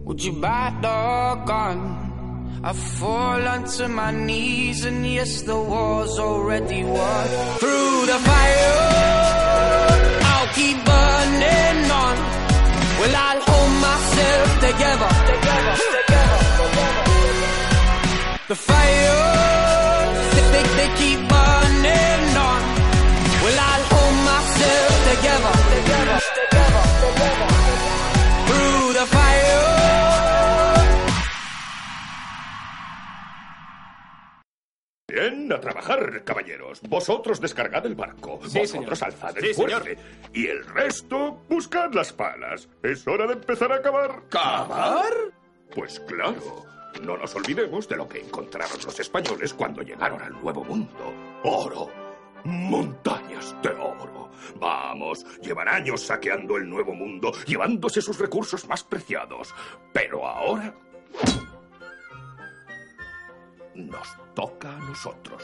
Would 0.03 0.21
you 0.21 0.33
bite 0.33 0.79
the 0.81 1.45
gun? 1.45 2.59
I 2.61 2.73
fall 2.73 3.47
onto 3.47 3.87
my 3.87 4.11
knees 4.11 4.83
and 4.83 5.05
yes, 5.07 5.43
the 5.43 5.55
war's 5.55 6.19
already 6.19 6.83
won. 6.83 7.27
Through 7.61 8.05
the 8.11 8.19
fire, 8.29 8.75
I'll 10.31 10.51
keep 10.59 10.77
burning 10.89 11.91
on. 12.03 12.15
Well, 12.99 13.15
I'll 13.27 13.41
hold 13.49 13.73
myself 13.87 14.47
together. 14.67 15.09
together, 15.31 15.75
together. 15.95 16.39
The 18.49 18.55
fire, 18.55 19.21
they, 20.35 20.45
they, 20.53 20.63
they 20.77 20.89
keep 20.99 21.19
burning 21.29 21.68
Caballeros. 36.23 36.81
Vosotros 36.81 37.41
descargad 37.41 37.85
el 37.85 37.95
barco. 37.95 38.37
Vosotros 38.37 39.01
alzad 39.01 39.37
el 39.37 39.55
fuerte. 39.55 39.97
Y 40.33 40.47
el 40.47 40.65
resto, 40.65 41.41
buscad 41.49 41.93
las 41.93 42.13
palas. 42.13 42.69
Es 42.83 43.07
hora 43.07 43.25
de 43.25 43.33
empezar 43.33 43.71
a 43.71 43.81
cavar. 43.81 44.23
¿Cavar? 44.29 45.13
Pues 45.73 45.99
claro. 46.01 46.65
No 47.01 47.17
nos 47.17 47.33
olvidemos 47.35 47.87
de 47.87 47.95
lo 47.95 48.07
que 48.07 48.19
encontraron 48.19 48.77
los 48.83 48.99
españoles 48.99 49.53
cuando 49.53 49.81
llegaron 49.81 50.21
al 50.21 50.33
Nuevo 50.41 50.63
Mundo. 50.63 51.13
Oro. 51.43 51.89
Montañas 52.43 53.55
de 53.61 53.69
oro. 53.69 54.29
Vamos, 54.59 55.25
llevan 55.41 55.67
años 55.67 56.01
saqueando 56.01 56.57
el 56.57 56.69
Nuevo 56.69 56.93
Mundo, 56.93 57.31
llevándose 57.45 58.01
sus 58.01 58.17
recursos 58.19 58.67
más 58.67 58.83
preciados. 58.83 59.53
Pero 59.93 60.25
ahora... 60.25 60.73
Nos 63.87 64.07
toca 64.35 64.75
a 64.75 64.79
nosotros. 64.79 65.41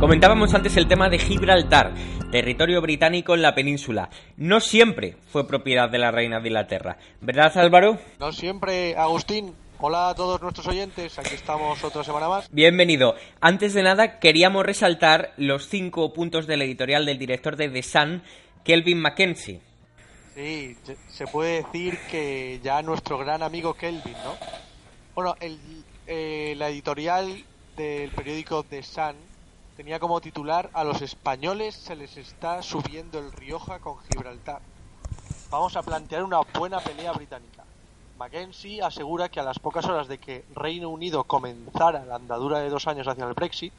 Comentábamos 0.00 0.52
antes 0.54 0.76
el 0.76 0.88
tema 0.88 1.08
de 1.08 1.18
Gibraltar, 1.18 1.94
territorio 2.30 2.80
británico 2.80 3.34
en 3.34 3.42
la 3.42 3.54
península. 3.54 4.08
No 4.36 4.60
siempre 4.60 5.16
fue 5.28 5.46
propiedad 5.46 5.90
de 5.90 5.98
la 5.98 6.10
reina 6.10 6.40
de 6.40 6.48
Inglaterra. 6.48 6.96
¿Verdad, 7.20 7.56
Álvaro? 7.58 7.98
No 8.18 8.32
siempre, 8.32 8.96
Agustín. 8.96 9.54
Hola 9.82 10.10
a 10.10 10.14
todos 10.14 10.42
nuestros 10.42 10.66
oyentes, 10.66 11.18
aquí 11.18 11.34
estamos 11.34 11.82
otra 11.82 12.04
semana 12.04 12.28
más. 12.28 12.50
Bienvenido. 12.52 13.14
Antes 13.40 13.72
de 13.72 13.82
nada, 13.82 14.18
queríamos 14.18 14.66
resaltar 14.66 15.32
los 15.38 15.68
cinco 15.68 16.12
puntos 16.12 16.46
del 16.46 16.60
editorial 16.60 17.06
del 17.06 17.18
director 17.18 17.56
de 17.56 17.70
The 17.70 17.82
Sun, 17.82 18.22
Kelvin 18.62 19.00
Mackenzie. 19.00 19.62
Sí, 20.34 20.76
se- 21.08 21.26
puede 21.28 21.62
decir 21.62 21.98
que 22.10 22.60
ya 22.62 22.82
nuestro 22.82 23.16
gran 23.16 23.42
amigo 23.42 23.72
Kelvin, 23.72 24.12
¿no? 24.22 24.36
Bueno, 25.14 25.34
el, 25.40 25.58
eh, 26.06 26.52
la 26.58 26.68
editorial 26.68 27.42
del 27.74 28.10
periódico 28.10 28.62
The 28.64 28.82
Sun 28.82 29.16
tenía 29.80 29.98
como 29.98 30.20
titular 30.20 30.68
A 30.74 30.84
los 30.84 31.00
españoles 31.00 31.74
se 31.74 31.96
les 31.96 32.18
está 32.18 32.62
subiendo 32.62 33.18
el 33.18 33.32
Rioja 33.32 33.78
con 33.78 33.96
Gibraltar. 34.00 34.60
Vamos 35.50 35.74
a 35.74 35.82
plantear 35.82 36.22
una 36.22 36.40
buena 36.40 36.80
pelea 36.80 37.12
británica. 37.12 37.64
Mackenzie 38.18 38.82
asegura 38.82 39.30
que 39.30 39.40
a 39.40 39.42
las 39.42 39.58
pocas 39.58 39.86
horas 39.86 40.06
de 40.06 40.18
que 40.18 40.44
Reino 40.54 40.90
Unido 40.90 41.24
comenzara 41.24 42.04
la 42.04 42.16
andadura 42.16 42.58
de 42.58 42.68
dos 42.68 42.86
años 42.88 43.08
hacia 43.08 43.24
el 43.24 43.32
Brexit, 43.32 43.72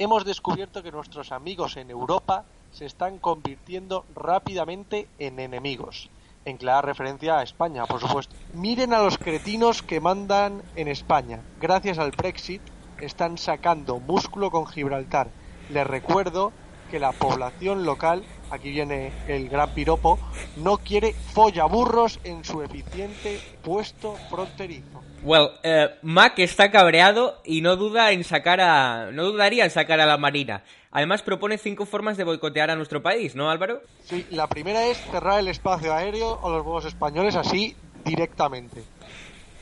hemos 0.00 0.24
descubierto 0.24 0.82
que 0.82 0.90
nuestros 0.90 1.30
amigos 1.30 1.76
en 1.76 1.90
Europa 1.90 2.44
se 2.72 2.86
están 2.86 3.18
convirtiendo 3.18 4.04
rápidamente 4.16 5.06
en 5.20 5.38
enemigos. 5.38 6.10
En 6.44 6.56
clara 6.56 6.82
referencia 6.82 7.38
a 7.38 7.44
España, 7.44 7.86
por 7.86 8.00
supuesto. 8.00 8.34
Miren 8.52 8.92
a 8.92 8.98
los 8.98 9.16
cretinos 9.16 9.80
que 9.80 10.00
mandan 10.00 10.60
en 10.74 10.88
España. 10.88 11.40
Gracias 11.60 11.98
al 11.98 12.10
Brexit 12.10 12.62
están 13.00 13.38
sacando 13.38 14.00
músculo 14.00 14.50
con 14.50 14.66
Gibraltar. 14.66 15.28
Les 15.70 15.86
recuerdo 15.86 16.52
que 16.90 16.98
la 16.98 17.12
población 17.12 17.84
local, 17.84 18.22
aquí 18.50 18.70
viene 18.70 19.12
el 19.26 19.48
gran 19.48 19.70
piropo, 19.74 20.18
no 20.56 20.78
quiere 20.78 21.12
follaburros 21.12 22.20
en 22.24 22.44
su 22.44 22.62
eficiente 22.62 23.40
puesto 23.62 24.14
fronterizo. 24.30 25.02
Well, 25.22 25.50
eh, 25.62 25.88
Mac 26.02 26.38
está 26.38 26.70
cabreado 26.70 27.40
y 27.44 27.60
no 27.60 27.76
duda 27.76 28.12
en 28.12 28.22
sacar 28.22 28.60
a, 28.60 29.10
no 29.12 29.24
dudaría 29.24 29.64
en 29.64 29.70
sacar 29.70 30.00
a 30.00 30.06
la 30.06 30.16
Marina. 30.16 30.62
Además 30.92 31.22
propone 31.22 31.58
cinco 31.58 31.84
formas 31.84 32.16
de 32.16 32.24
boicotear 32.24 32.70
a 32.70 32.76
nuestro 32.76 33.02
país, 33.02 33.34
¿no, 33.34 33.50
Álvaro? 33.50 33.82
Sí, 34.04 34.26
la 34.30 34.46
primera 34.46 34.86
es 34.86 34.98
cerrar 35.10 35.40
el 35.40 35.48
espacio 35.48 35.92
aéreo 35.92 36.38
a 36.42 36.48
los 36.48 36.64
vuelos 36.64 36.84
españoles 36.84 37.34
así 37.34 37.76
directamente. 38.04 38.82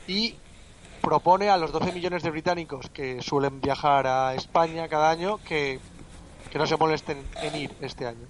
Y 0.07 0.35
propone 1.05 1.49
a 1.49 1.57
los 1.57 1.71
12 1.71 1.91
millones 1.91 2.23
de 2.23 2.31
británicos 2.31 2.89
que 2.89 3.21
suelen 3.21 3.61
viajar 3.61 4.07
a 4.07 4.33
España 4.33 4.87
cada 4.87 5.11
año 5.11 5.37
que, 5.47 5.79
que 6.51 6.57
no 6.57 6.65
se 6.65 6.77
molesten 6.77 7.23
en 7.43 7.55
ir 7.55 7.71
este 7.79 8.07
año. 8.07 8.25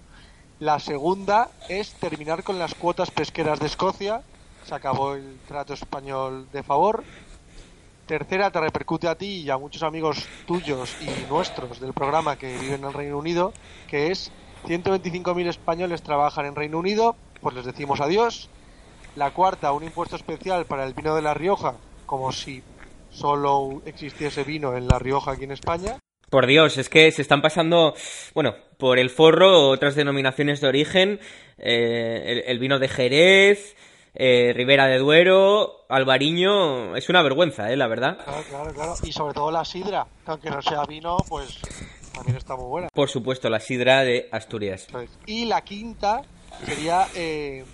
La 0.59 0.79
segunda 0.79 1.51
es 1.69 1.93
terminar 1.93 2.43
con 2.43 2.59
las 2.59 2.75
cuotas 2.75 3.11
pesqueras 3.11 3.61
de 3.61 3.67
Escocia. 3.67 4.23
Se 4.65 4.75
acabó 4.75 5.13
el 5.13 5.39
trato 5.47 5.73
español 5.73 6.49
de 6.51 6.63
favor. 6.63 7.05
Tercera, 8.07 8.51
te 8.51 8.59
repercute 8.59 9.07
a 9.07 9.15
ti 9.15 9.43
y 9.43 9.49
a 9.49 9.57
muchos 9.57 9.81
amigos 9.81 10.27
tuyos 10.45 10.97
y 10.99 11.31
nuestros 11.31 11.79
del 11.79 11.93
programa 11.93 12.35
que 12.35 12.57
viven 12.57 12.81
en 12.81 12.87
el 12.87 12.93
Reino 12.93 13.17
Unido, 13.17 13.53
que 13.87 14.11
es 14.11 14.33
125.000 14.65 15.47
españoles 15.47 16.03
trabajan 16.03 16.45
en 16.45 16.55
Reino 16.55 16.77
Unido, 16.77 17.15
pues 17.39 17.55
les 17.55 17.63
decimos 17.63 18.01
adiós. 18.01 18.49
La 19.15 19.31
cuarta, 19.31 19.71
un 19.71 19.85
impuesto 19.85 20.17
especial 20.17 20.65
para 20.65 20.83
el 20.85 20.93
vino 20.93 21.15
de 21.15 21.21
La 21.21 21.33
Rioja, 21.33 21.75
como 22.05 22.31
si 22.31 22.63
solo 23.09 23.81
existiese 23.85 24.43
vino 24.43 24.75
en 24.75 24.87
La 24.87 24.99
Rioja 24.99 25.31
aquí 25.31 25.45
en 25.45 25.51
España. 25.51 25.99
Por 26.29 26.47
Dios, 26.47 26.77
es 26.77 26.89
que 26.89 27.11
se 27.11 27.21
están 27.21 27.41
pasando, 27.41 27.93
bueno, 28.33 28.55
por 28.77 28.99
el 28.99 29.09
forro 29.09 29.69
otras 29.69 29.95
denominaciones 29.95 30.59
de 30.59 30.67
origen, 30.67 31.19
eh, 31.57 32.23
el, 32.25 32.43
el 32.47 32.59
vino 32.59 32.79
de 32.79 32.87
Jerez, 32.87 33.75
eh, 34.15 34.53
Ribera 34.55 34.87
de 34.87 34.97
Duero, 34.97 35.85
Albariño, 35.89 36.95
es 36.95 37.09
una 37.09 37.21
vergüenza, 37.21 37.71
eh, 37.71 37.75
la 37.75 37.87
verdad. 37.87 38.17
Claro, 38.23 38.43
claro, 38.49 38.73
claro. 38.73 38.93
Y 39.03 39.11
sobre 39.11 39.33
todo 39.33 39.51
la 39.51 39.65
sidra, 39.65 40.07
que 40.23 40.31
aunque 40.31 40.49
no 40.49 40.61
sea 40.61 40.85
vino, 40.85 41.17
pues 41.27 41.59
también 42.13 42.37
está 42.37 42.55
muy 42.55 42.65
buena. 42.65 42.87
Por 42.93 43.09
supuesto, 43.09 43.49
la 43.49 43.59
sidra 43.59 44.03
de 44.03 44.29
Asturias. 44.31 44.87
Y 45.25 45.45
la 45.45 45.61
quinta 45.63 46.21
sería 46.65 47.07
eh, 47.13 47.65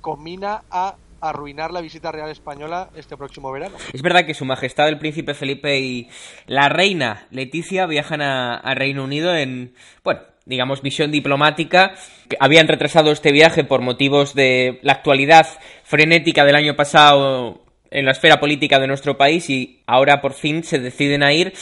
combina 0.00 0.62
a 0.70 0.96
arruinar 1.20 1.72
la 1.72 1.80
visita 1.80 2.12
real 2.12 2.30
española 2.30 2.90
este 2.94 3.16
próximo 3.16 3.52
verano. 3.52 3.76
Es 3.92 4.02
verdad 4.02 4.24
que 4.24 4.34
Su 4.34 4.44
Majestad 4.44 4.88
el 4.88 4.98
Príncipe 4.98 5.34
Felipe 5.34 5.78
y 5.78 6.08
la 6.46 6.68
Reina 6.68 7.26
Leticia 7.30 7.86
viajan 7.86 8.22
a, 8.22 8.74
Reino 8.74 9.04
Unido 9.04 9.34
en, 9.34 9.74
bueno, 10.02 10.20
digamos, 10.46 10.82
misión 10.82 11.10
diplomática. 11.10 11.94
Habían 12.38 12.68
retrasado 12.68 13.12
este 13.12 13.32
viaje 13.32 13.64
por 13.64 13.80
motivos 13.82 14.34
de 14.34 14.78
la 14.82 14.92
actualidad 14.92 15.46
frenética 15.84 16.44
del 16.44 16.56
año 16.56 16.76
pasado 16.76 17.62
en 17.90 18.04
la 18.04 18.12
esfera 18.12 18.40
política 18.40 18.78
de 18.78 18.86
nuestro 18.86 19.18
país 19.18 19.50
y 19.50 19.82
ahora 19.86 20.20
por 20.20 20.32
fin 20.32 20.62
se 20.62 20.78
deciden 20.78 21.22
a 21.22 21.32
ir 21.32 21.52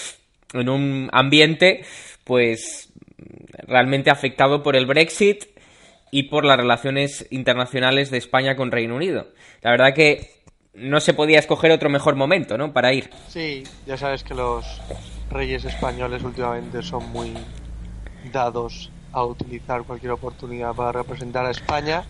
en 0.52 0.68
un 0.68 1.08
ambiente, 1.12 1.84
pues, 2.24 2.92
realmente 3.66 4.10
afectado 4.10 4.62
por 4.62 4.76
el 4.76 4.86
Brexit 4.86 5.44
y 6.10 6.24
por 6.24 6.44
las 6.44 6.56
relaciones 6.56 7.26
internacionales 7.30 8.10
de 8.10 8.18
España 8.18 8.56
con 8.56 8.70
Reino 8.70 8.96
Unido. 8.96 9.28
La 9.62 9.70
verdad 9.70 9.94
que 9.94 10.30
no 10.74 11.00
se 11.00 11.14
podía 11.14 11.38
escoger 11.38 11.70
otro 11.72 11.90
mejor 11.90 12.14
momento, 12.14 12.56
¿no? 12.56 12.72
Para 12.72 12.92
ir. 12.92 13.10
Sí, 13.28 13.64
ya 13.86 13.96
sabes 13.96 14.22
que 14.22 14.34
los 14.34 14.64
reyes 15.30 15.64
españoles 15.64 16.22
últimamente 16.22 16.82
son 16.82 17.10
muy 17.10 17.34
dados 18.32 18.90
a 19.12 19.24
utilizar 19.24 19.82
cualquier 19.84 20.12
oportunidad 20.12 20.74
para 20.74 20.92
representar 20.92 21.46
a 21.46 21.50
España 21.50 22.04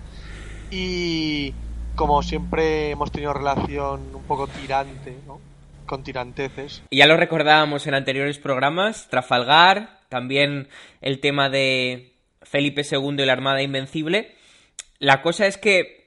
y 0.70 1.54
como 1.94 2.22
siempre 2.22 2.90
hemos 2.90 3.10
tenido 3.10 3.32
relación 3.32 4.14
un 4.14 4.22
poco 4.24 4.46
tirante, 4.46 5.16
¿no? 5.26 5.40
Con 5.86 6.04
tiranteces. 6.04 6.82
Ya 6.90 7.06
lo 7.06 7.16
recordábamos 7.16 7.86
en 7.86 7.94
anteriores 7.94 8.38
programas, 8.38 9.08
Trafalgar, 9.08 10.00
también 10.08 10.68
el 11.00 11.20
tema 11.20 11.48
de 11.48 12.07
Felipe 12.48 12.82
II 12.90 13.16
y 13.18 13.26
la 13.26 13.32
Armada 13.32 13.62
Invencible. 13.62 14.34
La 14.98 15.22
cosa 15.22 15.46
es 15.46 15.58
que 15.58 15.98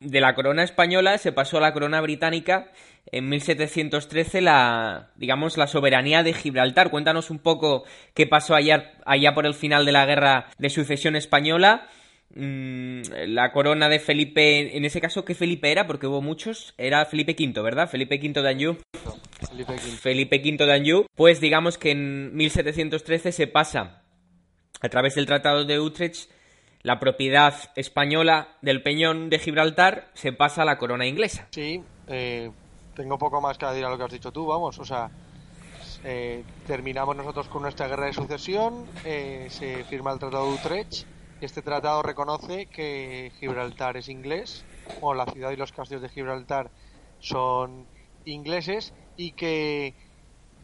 de 0.00 0.20
la 0.20 0.34
corona 0.34 0.62
española 0.62 1.18
se 1.18 1.32
pasó 1.32 1.58
a 1.58 1.60
la 1.60 1.72
corona 1.74 2.00
británica 2.00 2.72
en 3.12 3.28
1713 3.28 4.40
la 4.40 5.10
digamos 5.16 5.56
la 5.56 5.66
soberanía 5.66 6.22
de 6.22 6.32
Gibraltar. 6.32 6.90
Cuéntanos 6.90 7.30
un 7.30 7.38
poco 7.38 7.84
qué 8.14 8.26
pasó 8.26 8.54
allá, 8.54 8.92
allá 9.04 9.34
por 9.34 9.46
el 9.46 9.54
final 9.54 9.84
de 9.84 9.92
la 9.92 10.06
guerra 10.06 10.46
de 10.58 10.70
sucesión 10.70 11.16
española. 11.16 11.88
Mm, 12.34 13.02
la 13.26 13.52
corona 13.52 13.88
de 13.88 13.98
Felipe, 13.98 14.76
en 14.76 14.84
ese 14.84 15.00
caso, 15.00 15.24
¿qué 15.24 15.34
Felipe 15.34 15.72
era? 15.72 15.86
Porque 15.86 16.06
hubo 16.06 16.22
muchos. 16.22 16.74
Era 16.78 17.04
Felipe 17.04 17.34
V, 17.38 17.60
¿verdad? 17.60 17.88
Felipe 17.88 18.20
V 18.22 18.40
de 18.40 18.48
Anjou. 18.48 18.76
Felipe 19.48 19.72
V. 19.72 19.80
Felipe 19.80 20.36
V 20.36 20.64
de 20.64 20.72
Anjou. 20.72 21.06
Pues 21.14 21.40
digamos 21.40 21.76
que 21.76 21.90
en 21.90 22.34
1713 22.36 23.32
se 23.32 23.46
pasa 23.48 24.04
a 24.80 24.88
través 24.88 25.14
del 25.14 25.26
Tratado 25.26 25.64
de 25.64 25.80
Utrecht 25.80 26.30
la 26.82 26.98
propiedad 26.98 27.54
española 27.76 28.56
del 28.62 28.82
Peñón 28.82 29.28
de 29.28 29.38
Gibraltar 29.38 30.10
se 30.14 30.32
pasa 30.32 30.62
a 30.62 30.64
la 30.64 30.78
corona 30.78 31.06
inglesa. 31.06 31.46
Sí, 31.50 31.82
eh, 32.06 32.50
tengo 32.94 33.18
poco 33.18 33.40
más 33.40 33.58
que 33.58 33.66
decir 33.66 33.84
a 33.84 33.90
lo 33.90 33.98
que 33.98 34.04
has 34.04 34.12
dicho 34.12 34.32
tú, 34.32 34.46
vamos, 34.46 34.78
o 34.78 34.84
sea, 34.84 35.10
eh, 36.04 36.42
terminamos 36.66 37.14
nosotros 37.14 37.48
con 37.48 37.62
nuestra 37.62 37.86
guerra 37.86 38.06
de 38.06 38.14
sucesión, 38.14 38.86
eh, 39.04 39.48
se 39.50 39.84
firma 39.84 40.12
el 40.12 40.18
Tratado 40.18 40.46
de 40.46 40.54
Utrecht 40.54 41.06
este 41.40 41.62
tratado 41.62 42.02
reconoce 42.02 42.66
que 42.66 43.32
Gibraltar 43.40 43.96
es 43.96 44.10
inglés, 44.10 44.62
o 45.00 45.14
la 45.14 45.24
ciudad 45.24 45.50
y 45.50 45.56
los 45.56 45.72
castillos 45.72 46.02
de 46.02 46.10
Gibraltar 46.10 46.70
son 47.18 47.86
ingleses 48.26 48.92
y 49.16 49.32
que 49.32 49.94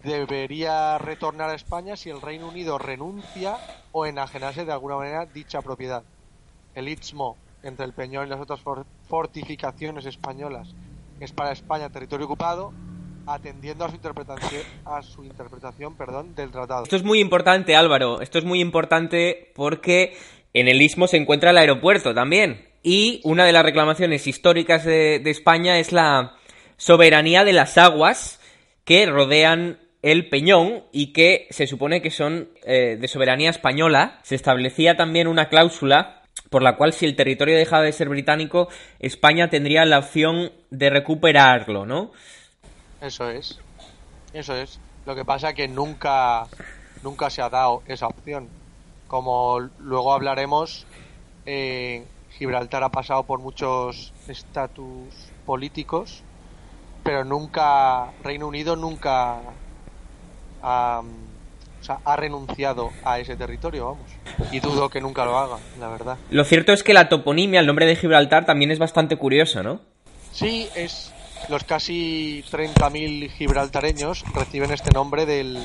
debería 0.07 0.97
retornar 0.99 1.51
a 1.51 1.55
España 1.55 1.97
si 1.97 2.11
el 2.11 2.23
Reino 2.23 2.49
Unido 2.49 2.79
renuncia 2.79 3.57
o 3.93 4.07
enajenase 4.07 4.65
de 4.65 4.73
alguna 4.73 4.97
manera 4.97 5.27
dicha 5.27 5.61
propiedad. 5.63 6.03
El 6.75 6.89
istmo 6.89 7.37
entre 7.63 7.85
el 7.85 7.93
Peñón 7.93 8.27
y 8.27 8.31
las 8.31 8.41
otras 8.41 8.61
for- 8.61 8.87
fortificaciones 9.09 10.07
españolas 10.07 10.69
es 11.21 11.33
para 11.33 11.53
España 11.53 11.91
territorio 11.91 12.27
ocupado, 12.27 12.73
atendiendo 13.27 13.85
a 13.85 13.89
su 13.89 13.97
interpretación, 13.97 14.63
a 14.85 15.03
su 15.03 15.25
interpretación 15.25 15.95
perdón, 15.97 16.35
del 16.35 16.51
tratado. 16.51 16.85
Esto 16.85 16.97
es 16.97 17.03
muy 17.03 17.19
importante, 17.21 17.75
Álvaro. 17.75 18.21
Esto 18.21 18.39
es 18.39 18.45
muy 18.45 18.61
importante 18.61 19.53
porque 19.55 20.17
en 20.53 20.69
el 20.69 20.81
istmo 20.81 21.09
se 21.09 21.17
encuentra 21.17 21.51
el 21.51 21.59
aeropuerto 21.59 22.15
también. 22.15 22.69
Y 22.83 23.21
una 23.25 23.45
de 23.45 23.53
las 23.53 23.65
reclamaciones 23.65 24.27
históricas 24.29 24.85
de, 24.85 25.19
de 25.19 25.31
España 25.31 25.79
es 25.79 25.91
la 25.91 26.37
soberanía 26.77 27.43
de 27.43 27.53
las 27.53 27.79
aguas 27.79 28.39
que 28.85 29.07
rodean 29.07 29.81
el 30.03 30.29
Peñón 30.29 30.85
y 30.93 31.13
que 31.13 31.47
se 31.51 31.67
supone 31.67 32.03
que 32.03 32.11
son 32.11 32.49
eh, 32.65 32.97
de 33.01 33.09
soberanía 33.09 33.51
española. 33.51 34.21
Se 34.23 34.35
establecía 34.35 34.97
también 34.97 35.27
una 35.27 35.49
cláusula 35.49 36.23
por 36.51 36.63
la 36.63 36.77
cual 36.77 36.93
si 36.93 37.07
el 37.07 37.17
territorio 37.17 37.57
dejaba 37.57 37.83
de 37.83 37.93
ser 37.93 38.09
británico, 38.09 38.69
España 39.01 39.51
tendría 39.51 39.85
la 39.85 39.99
opción 39.99 40.53
de 40.71 40.91
recuperarlo, 40.91 41.87
¿no? 41.87 42.13
Eso 43.01 43.29
es. 43.31 43.59
Eso 44.33 44.55
es. 44.55 44.79
Lo 45.07 45.15
que 45.15 45.25
pasa 45.25 45.55
que 45.55 45.69
nunca 45.69 46.47
nunca 47.03 47.31
se 47.31 47.43
ha 47.43 47.49
dado 47.49 47.83
esa 47.87 48.07
opción. 48.07 48.49
Como 49.07 49.61
luego 49.79 50.13
hablaremos, 50.13 50.87
eh, 51.47 52.05
Gibraltar 52.31 52.83
ha 52.83 52.89
pasado 52.91 53.23
por 53.23 53.39
muchos 53.39 54.13
estatus 54.29 55.15
políticos, 55.45 56.23
pero 57.05 57.25
nunca 57.25 58.13
Reino 58.25 58.49
Unido 58.49 58.75
nunca 58.75 59.41
ha, 60.67 61.01
o 61.01 61.85
sea, 61.85 62.01
ha 62.05 62.17
renunciado 62.17 62.91
a 63.05 63.21
ese 63.21 63.37
territorio, 63.37 63.87
vamos. 63.87 64.11
Y 64.53 64.59
dudo 64.59 64.91
que 64.91 65.01
nunca 65.01 65.25
lo 65.25 65.39
haga, 65.39 65.59
la 65.79 65.89
verdad. 65.89 66.19
Lo 66.31 66.45
cierto 66.45 66.73
es 66.73 66.83
que 66.83 66.93
la 66.93 67.09
toponimia, 67.09 67.61
el 67.61 67.67
nombre 67.67 67.87
de 67.87 67.95
Gibraltar, 67.95 68.45
también 68.45 68.73
es 68.73 68.81
bastante 68.81 69.17
curioso, 69.17 69.63
¿no? 69.63 69.81
Sí, 70.33 70.69
es 70.75 71.13
los 71.49 71.63
casi 71.63 72.45
30.000 72.51 73.31
gibraltareños 73.31 74.25
reciben 74.35 74.73
este 74.73 74.91
nombre 74.91 75.25
del, 75.25 75.59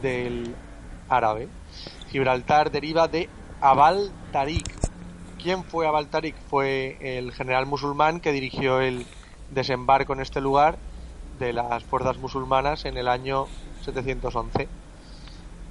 del 0.00 0.54
árabe. 1.08 1.48
Gibraltar 2.10 2.70
deriva 2.70 3.08
de 3.08 3.28
Abal 3.60 4.12
Tariq. 4.30 4.64
¿Quién 5.42 5.64
fue 5.64 5.88
Abal 5.88 6.06
Tariq? 6.06 6.36
Fue 6.48 6.96
el 7.00 7.32
general 7.32 7.66
musulmán 7.66 8.20
que 8.20 8.30
dirigió 8.30 8.80
el 8.80 9.04
desembarco 9.50 10.12
en 10.12 10.20
este 10.20 10.40
lugar 10.40 10.78
de 11.40 11.52
las 11.52 11.82
fuerzas 11.82 12.18
musulmanas 12.18 12.84
en 12.84 12.96
el 12.96 13.08
año 13.08 13.46
711. 13.84 14.68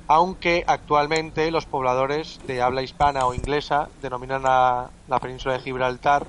Aunque 0.08 0.64
actualmente 0.68 1.50
los 1.52 1.66
pobladores 1.66 2.40
de 2.46 2.62
habla 2.62 2.84
hispana 2.84 3.26
o 3.26 3.34
inglesa 3.34 3.90
denominan 4.02 4.44
a 4.46 4.90
la 5.08 5.20
península 5.20 5.56
de 5.56 5.62
Gibraltar 5.62 6.28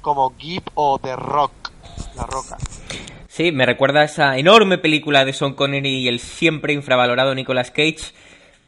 como 0.00 0.34
Gib 0.36 0.62
o 0.74 0.98
The 0.98 1.16
Rock, 1.16 1.70
la 2.16 2.24
roca. 2.24 2.58
Sí, 3.28 3.50
me 3.50 3.66
recuerda 3.66 4.00
a 4.00 4.04
esa 4.04 4.36
enorme 4.38 4.78
película 4.78 5.24
de 5.24 5.32
Sean 5.32 5.54
Connery 5.54 6.00
y 6.00 6.08
el 6.08 6.20
siempre 6.20 6.72
infravalorado 6.72 7.34
Nicolas 7.34 7.70
Cage. 7.70 8.12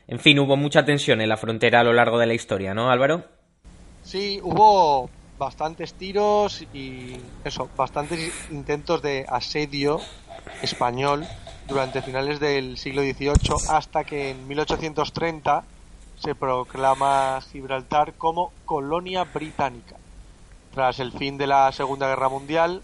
En 0.09 0.19
fin, 0.19 0.39
hubo 0.39 0.57
mucha 0.57 0.85
tensión 0.85 1.21
en 1.21 1.29
la 1.29 1.37
frontera 1.37 1.81
a 1.81 1.85
lo 1.85 1.93
largo 1.93 2.19
de 2.19 2.27
la 2.27 2.35
historia, 2.35 2.75
¿no, 2.75 2.91
Álvaro? 2.91 3.25
Sí, 4.03 4.41
hubo 4.43 5.11
bastantes 5.39 5.95
tiros 5.95 6.63
y 6.73 7.17
eso, 7.45 7.69
bastantes 7.77 8.33
intentos 8.51 9.03
de 9.03 9.27
asedio 9.29 10.01
español 10.63 11.27
durante 11.69 12.03
finales 12.03 12.41
del 12.41 12.79
siglo 12.79 13.03
XVIII 13.03 13.33
hasta 13.69 14.05
que 14.05 14.31
en 14.31 14.47
1830 14.47 15.65
se 16.17 16.35
proclama 16.35 17.41
Gibraltar 17.51 18.15
como 18.15 18.53
colonia 18.65 19.25
británica. 19.25 19.97
Tras 20.73 21.01
el 21.01 21.13
fin 21.13 21.39
de 21.39 21.47
la 21.47 21.73
Segunda 21.73 22.09
Guerra 22.09 22.29
Mundial, 22.29 22.83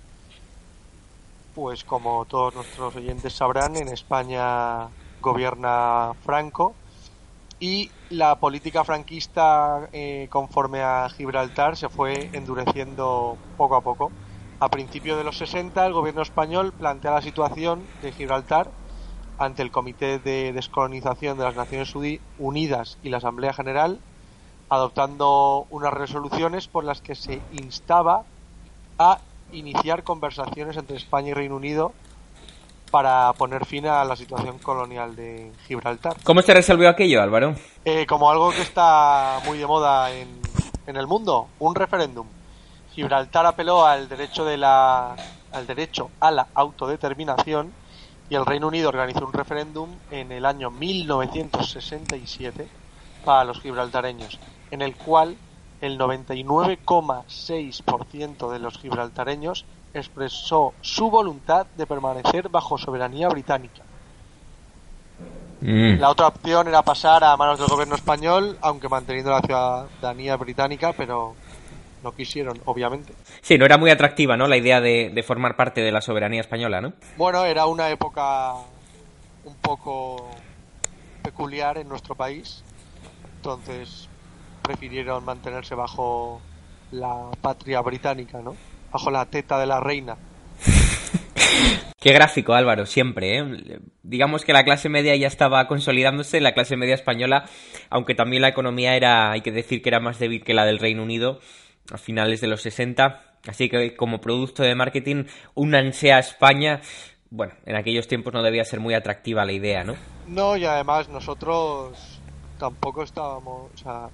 pues 1.55 1.85
como 1.85 2.25
todos 2.25 2.55
nuestros 2.55 2.97
oyentes 2.97 3.35
sabrán, 3.35 3.77
en 3.77 3.89
España 3.89 4.89
gobierna 5.21 6.13
Franco 6.25 6.75
y 7.61 7.91
la 8.11 8.35
política 8.37 8.83
franquista 8.83 9.89
eh, 9.93 10.27
conforme 10.31 10.81
a 10.83 11.09
Gibraltar 11.09 11.77
se 11.77 11.89
fue 11.89 12.31
endureciendo 12.33 13.39
poco 13.57 13.77
a 13.77 13.81
poco. 13.81 14.11
A 14.63 14.69
principios 14.69 15.19
de 15.19 15.25
los 15.25 15.39
60 15.39 15.85
el 15.85 15.93
gobierno 15.93 16.23
español 16.23 16.73
plantea 16.73 17.11
la 17.11 17.21
situación 17.21 17.83
de 18.01 18.13
Gibraltar 18.13 18.69
ante 19.37 19.61
el 19.61 19.73
Comité 19.73 20.21
de 20.21 20.53
Descolonización 20.53 21.37
de 21.37 21.43
las 21.43 21.57
Naciones 21.57 21.93
Uni- 21.97 22.21
Unidas 22.39 22.97
y 23.03 23.09
la 23.09 23.17
Asamblea 23.17 23.53
General, 23.53 23.99
adoptando 24.69 25.67
unas 25.71 25.93
resoluciones 25.93 26.69
por 26.69 26.85
las 26.85 27.01
que 27.01 27.17
se 27.17 27.41
instaba 27.51 28.23
a 29.01 29.19
iniciar 29.51 30.05
conversaciones 30.05 30.77
entre 30.77 30.97
España 30.97 31.31
y 31.31 31.35
Reino 31.35 31.57
Unido 31.57 31.93
para 32.93 33.33
poner 33.33 33.67
fin 33.67 33.87
a 33.89 34.05
la 34.05 34.15
situación 34.15 34.61
colonial 34.61 35.17
de 35.17 35.51
Gibraltar. 35.67 36.19
¿Cómo 36.23 36.41
se 36.41 36.55
resolvió 36.55 36.89
aquello, 36.89 37.21
Álvaro? 37.21 37.57
Eh, 37.85 38.07
como 38.07 38.31
algo 38.31 38.53
que 38.53 38.63
está 38.63 39.41
muy 39.45 39.59
de 39.59 39.67
moda 39.67 40.13
en, 40.13 40.29
en 40.87 40.97
el 40.97 41.09
mundo, 41.09 41.49
un 41.59 41.75
referéndum. 41.75 42.29
Gibraltar 42.95 43.47
apeló 43.47 43.87
al 43.87 44.09
derecho 44.09 44.45
de 44.45 44.57
la 44.57 45.15
al 45.53 45.67
derecho 45.67 46.11
a 46.21 46.31
la 46.31 46.47
autodeterminación 46.55 47.73
y 48.31 48.35
el 48.35 48.47
Reino 48.47 48.69
Unido 48.69 48.89
organizó 48.89 49.27
un 49.27 49.33
referéndum 49.33 49.91
en 50.11 50.33
el 50.33 50.47
año 50.47 50.71
1967 50.71 52.67
para 53.25 53.45
los 53.45 53.61
gibraltareños, 53.61 54.39
en 54.71 54.83
el 54.83 54.97
cual 54.97 55.37
el 55.83 55.99
99,6% 55.99 58.51
de 58.51 58.59
los 58.59 58.79
gibraltareños 58.79 59.67
expresó 59.93 60.73
su 60.81 61.11
voluntad 61.11 61.67
de 61.77 61.87
permanecer 61.87 62.49
bajo 62.49 62.79
soberanía 62.79 63.29
británica. 63.29 63.83
Mm. 65.61 66.01
La 66.01 66.09
otra 66.11 66.29
opción 66.29 66.69
era 66.69 66.81
pasar 66.83 67.23
a 67.23 67.37
manos 67.37 67.59
del 67.59 67.69
gobierno 67.69 67.95
español, 67.95 68.57
aunque 68.63 68.89
manteniendo 68.89 69.31
la 69.31 69.43
ciudadanía 69.43 70.37
británica, 70.37 70.93
pero 70.93 71.35
no 72.03 72.13
quisieron, 72.13 72.61
obviamente. 72.65 73.13
Sí, 73.41 73.59
no 73.59 73.65
era 73.65 73.79
muy 73.79 73.91
atractiva, 73.91 74.37
¿no? 74.37 74.47
La 74.49 74.57
idea 74.57 74.81
de, 74.81 75.11
de 75.15 75.23
formar 75.23 75.57
parte 75.57 75.83
de 75.83 75.93
la 75.93 76.01
soberanía 76.01 76.41
española, 76.41 76.81
¿no? 76.81 76.93
Bueno, 77.17 77.45
era 77.45 77.67
una 77.67 77.91
época 77.91 78.55
un 79.45 79.57
poco 79.57 80.31
peculiar 81.23 81.79
en 81.79 81.89
nuestro 81.89 82.15
país, 82.15 82.63
entonces 83.37 84.09
prefirieron 84.63 85.25
mantenerse 85.25 85.75
bajo 85.75 86.41
la 86.91 87.31
patria 87.41 87.81
británica, 87.81 88.41
¿no? 88.41 88.57
Bajo 88.93 89.11
la 89.11 89.27
teta 89.27 89.59
de 89.59 89.67
la 89.67 89.81
reina. 89.81 90.17
Qué 92.01 92.13
gráfico, 92.13 92.55
Álvaro, 92.55 92.85
siempre. 92.85 93.39
¿eh? 93.39 93.79
Digamos 94.03 94.45
que 94.45 94.53
la 94.53 94.65
clase 94.65 94.89
media 94.89 95.15
ya 95.17 95.29
estaba 95.29 95.67
consolidándose, 95.69 96.41
la 96.41 96.53
clase 96.53 96.77
media 96.77 96.97
española, 96.97 97.45
aunque 97.91 98.15
también 98.15 98.43
la 98.43 98.49
economía 98.49 98.97
era, 98.97 99.31
hay 99.31 99.41
que 99.41 99.53
decir 99.53 99.83
que 99.83 99.89
era 99.89 100.01
más 100.01 100.19
débil 100.19 100.43
que 100.43 100.53
la 100.55 100.65
del 100.65 100.81
Reino 100.81 101.03
Unido 101.05 101.39
a 101.91 101.99
finales 101.99 102.41
de 102.41 102.47
los 102.49 102.63
60. 102.63 103.39
Así 103.47 103.69
que 103.69 103.97
como 103.97 104.21
producto 104.21 104.63
de 104.63 104.75
marketing, 104.75 105.25
únanse 105.55 106.13
a 106.13 106.19
España. 106.21 106.81
Bueno, 107.31 107.55
en 107.67 107.77
aquellos 107.77 108.07
tiempos 108.07 108.33
no 108.33 108.43
debía 108.43 108.65
ser 108.65 108.79
muy 108.79 108.95
atractiva 108.95 109.45
la 109.45 109.53
idea, 109.53 109.83
¿no? 109.85 109.97
No, 110.29 110.57
y 110.57 110.65
además 110.65 111.09
nosotros 111.09 112.21
tampoco 112.59 113.03
estábamos, 113.03 113.71
o 113.75 113.77
sea, 113.77 114.09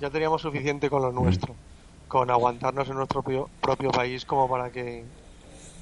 ya 0.00 0.10
teníamos 0.10 0.42
suficiente 0.42 0.90
con 0.90 1.00
lo 1.02 1.12
nuestro, 1.12 1.54
con 2.08 2.30
aguantarnos 2.30 2.88
en 2.88 2.96
nuestro 2.96 3.22
propio, 3.22 3.48
propio 3.60 3.90
país 3.90 4.24
como 4.26 4.48
para 4.48 4.70
que 4.70 5.04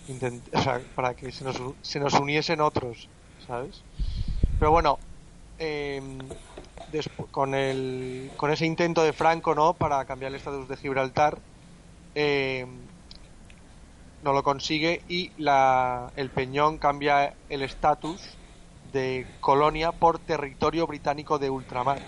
intent- 0.08 0.42
o 0.52 0.62
sea, 0.62 0.80
para 0.94 1.14
que 1.14 1.32
se 1.32 1.44
nos, 1.44 1.56
se 1.82 1.98
nos 1.98 2.14
uniesen 2.14 2.60
otros, 2.60 3.08
¿sabes? 3.46 3.82
Pero 4.58 4.70
bueno, 4.70 4.98
despu- 5.58 6.36
con 7.30 7.54
el 7.54 8.30
con 8.36 8.50
ese 8.50 8.66
intento 8.66 9.02
de 9.02 9.12
Franco, 9.12 9.54
¿no? 9.54 9.74
Para 9.74 10.04
cambiar 10.04 10.32
el 10.32 10.36
estatus 10.36 10.68
de 10.68 10.76
Gibraltar, 10.76 11.38
em, 12.14 12.68
no 14.22 14.32
lo 14.32 14.42
consigue 14.42 15.02
y 15.08 15.30
la, 15.38 16.10
el 16.16 16.30
Peñón 16.30 16.78
cambia 16.78 17.34
el 17.48 17.62
estatus 17.62 18.36
de 18.92 19.26
colonia 19.40 19.92
por 19.92 20.18
territorio 20.18 20.86
británico 20.86 21.38
de 21.38 21.50
ultramar, 21.50 21.98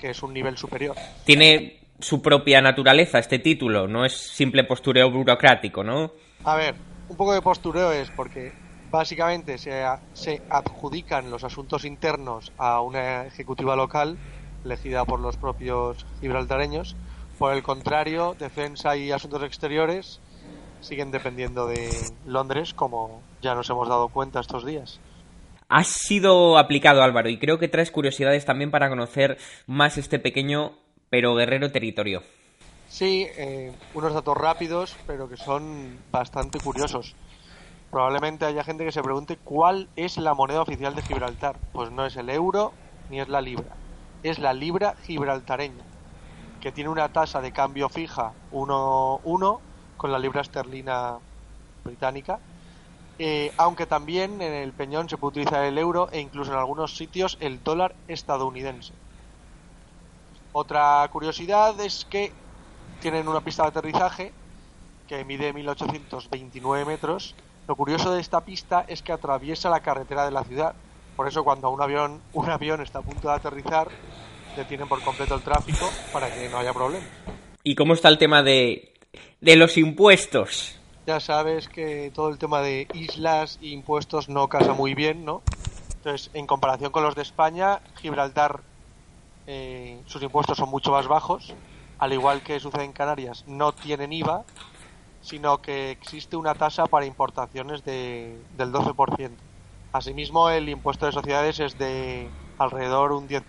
que 0.00 0.10
es 0.10 0.22
un 0.22 0.34
nivel 0.34 0.56
superior. 0.56 0.94
Tiene 1.24 1.80
su 1.98 2.22
propia 2.22 2.60
naturaleza 2.60 3.18
este 3.18 3.38
título, 3.38 3.88
no 3.88 4.04
es 4.04 4.16
simple 4.16 4.64
postureo 4.64 5.10
burocrático, 5.10 5.82
¿no? 5.82 6.12
A 6.44 6.54
ver, 6.54 6.74
un 7.08 7.16
poco 7.16 7.32
de 7.32 7.42
postureo 7.42 7.92
es 7.92 8.10
porque 8.10 8.52
básicamente 8.90 9.58
se, 9.58 9.84
se 10.14 10.42
adjudican 10.48 11.30
los 11.30 11.44
asuntos 11.44 11.84
internos 11.84 12.52
a 12.58 12.80
una 12.80 13.26
ejecutiva 13.26 13.76
local 13.76 14.18
elegida 14.64 15.04
por 15.04 15.20
los 15.20 15.36
propios 15.36 16.06
gibraltareños. 16.20 16.96
Por 17.38 17.54
el 17.54 17.62
contrario, 17.62 18.34
defensa 18.38 18.96
y 18.96 19.12
asuntos 19.12 19.42
exteriores 19.42 20.20
siguen 20.80 21.10
dependiendo 21.10 21.66
de 21.66 21.90
Londres, 22.26 22.74
como 22.74 23.22
ya 23.42 23.54
nos 23.54 23.68
hemos 23.70 23.88
dado 23.88 24.08
cuenta 24.08 24.40
estos 24.40 24.64
días. 24.64 25.00
Ha 25.68 25.84
sido 25.84 26.56
aplicado, 26.58 27.02
Álvaro, 27.02 27.28
y 27.28 27.38
creo 27.38 27.58
que 27.58 27.68
traes 27.68 27.90
curiosidades 27.90 28.44
también 28.44 28.70
para 28.70 28.88
conocer 28.88 29.38
más 29.66 29.98
este 29.98 30.18
pequeño 30.18 30.72
pero 31.10 31.34
guerrero 31.34 31.70
territorio. 31.72 32.22
Sí, 32.88 33.26
eh, 33.36 33.72
unos 33.94 34.14
datos 34.14 34.36
rápidos, 34.36 34.96
pero 35.06 35.28
que 35.28 35.36
son 35.36 35.98
bastante 36.10 36.58
curiosos. 36.58 37.14
Probablemente 37.90 38.44
haya 38.44 38.64
gente 38.64 38.84
que 38.84 38.92
se 38.92 39.02
pregunte 39.02 39.38
cuál 39.38 39.88
es 39.96 40.18
la 40.18 40.34
moneda 40.34 40.60
oficial 40.60 40.94
de 40.94 41.02
Gibraltar. 41.02 41.56
Pues 41.72 41.90
no 41.90 42.04
es 42.04 42.16
el 42.16 42.28
euro 42.28 42.72
ni 43.08 43.20
es 43.20 43.28
la 43.28 43.40
libra. 43.40 43.76
Es 44.22 44.38
la 44.38 44.52
libra 44.52 44.94
gibraltareña, 45.04 45.84
que 46.60 46.72
tiene 46.72 46.90
una 46.90 47.08
tasa 47.12 47.40
de 47.40 47.52
cambio 47.52 47.88
fija 47.88 48.32
1-1 48.52 49.60
con 49.96 50.12
la 50.12 50.18
libra 50.18 50.42
esterlina 50.42 51.18
británica. 51.84 52.40
Eh, 53.18 53.52
aunque 53.56 53.86
también 53.86 54.40
en 54.42 54.52
el 54.52 54.72
peñón 54.72 55.08
se 55.08 55.16
puede 55.16 55.40
utilizar 55.40 55.64
el 55.64 55.78
euro 55.78 56.08
e 56.12 56.20
incluso 56.20 56.52
en 56.52 56.58
algunos 56.58 56.96
sitios 56.96 57.36
el 57.40 57.62
dólar 57.64 57.96
estadounidense. 58.06 58.92
Otra 60.52 61.08
curiosidad 61.12 61.78
es 61.80 62.04
que 62.04 62.32
tienen 63.00 63.28
una 63.28 63.40
pista 63.40 63.62
de 63.62 63.68
aterrizaje 63.70 64.32
que 65.06 65.24
mide 65.24 65.52
1829 65.52 66.84
metros. 66.84 67.34
Lo 67.68 67.76
curioso 67.76 68.14
de 68.14 68.22
esta 68.22 68.40
pista 68.40 68.86
es 68.88 69.02
que 69.02 69.12
atraviesa 69.12 69.68
la 69.68 69.80
carretera 69.80 70.24
de 70.24 70.30
la 70.30 70.42
ciudad. 70.42 70.74
Por 71.14 71.28
eso 71.28 71.44
cuando 71.44 71.68
un 71.68 71.82
avión, 71.82 72.22
un 72.32 72.48
avión 72.48 72.80
está 72.80 73.00
a 73.00 73.02
punto 73.02 73.28
de 73.28 73.34
aterrizar, 73.34 73.88
detienen 74.56 74.88
por 74.88 75.02
completo 75.02 75.34
el 75.34 75.42
tráfico 75.42 75.86
para 76.10 76.32
que 76.32 76.48
no 76.48 76.56
haya 76.56 76.72
problemas. 76.72 77.06
¿Y 77.62 77.74
cómo 77.74 77.92
está 77.92 78.08
el 78.08 78.16
tema 78.16 78.42
de, 78.42 78.94
de 79.42 79.56
los 79.56 79.76
impuestos? 79.76 80.80
Ya 81.06 81.20
sabes 81.20 81.68
que 81.68 82.10
todo 82.14 82.30
el 82.30 82.38
tema 82.38 82.62
de 82.62 82.88
islas 82.94 83.58
e 83.60 83.66
impuestos 83.66 84.30
no 84.30 84.48
casa 84.48 84.72
muy 84.72 84.94
bien, 84.94 85.26
¿no? 85.26 85.42
Entonces, 85.96 86.30
en 86.32 86.46
comparación 86.46 86.90
con 86.90 87.02
los 87.02 87.14
de 87.16 87.20
España, 87.20 87.80
Gibraltar, 87.96 88.62
eh, 89.46 90.00
sus 90.06 90.22
impuestos 90.22 90.56
son 90.56 90.70
mucho 90.70 90.92
más 90.92 91.06
bajos. 91.06 91.52
Al 91.98 92.14
igual 92.14 92.40
que 92.40 92.60
sucede 92.60 92.84
en 92.84 92.92
Canarias, 92.92 93.44
no 93.46 93.72
tienen 93.72 94.14
IVA, 94.14 94.44
sino 95.28 95.60
que 95.60 95.90
existe 95.90 96.36
una 96.36 96.54
tasa 96.54 96.86
para 96.86 97.04
importaciones 97.04 97.84
de, 97.84 98.36
del 98.56 98.72
12%. 98.72 99.30
Asimismo, 99.92 100.48
el 100.50 100.68
impuesto 100.68 101.06
de 101.06 101.12
sociedades 101.12 101.60
es 101.60 101.78
de 101.78 102.28
alrededor 102.58 103.12
un 103.12 103.28
10%. 103.28 103.44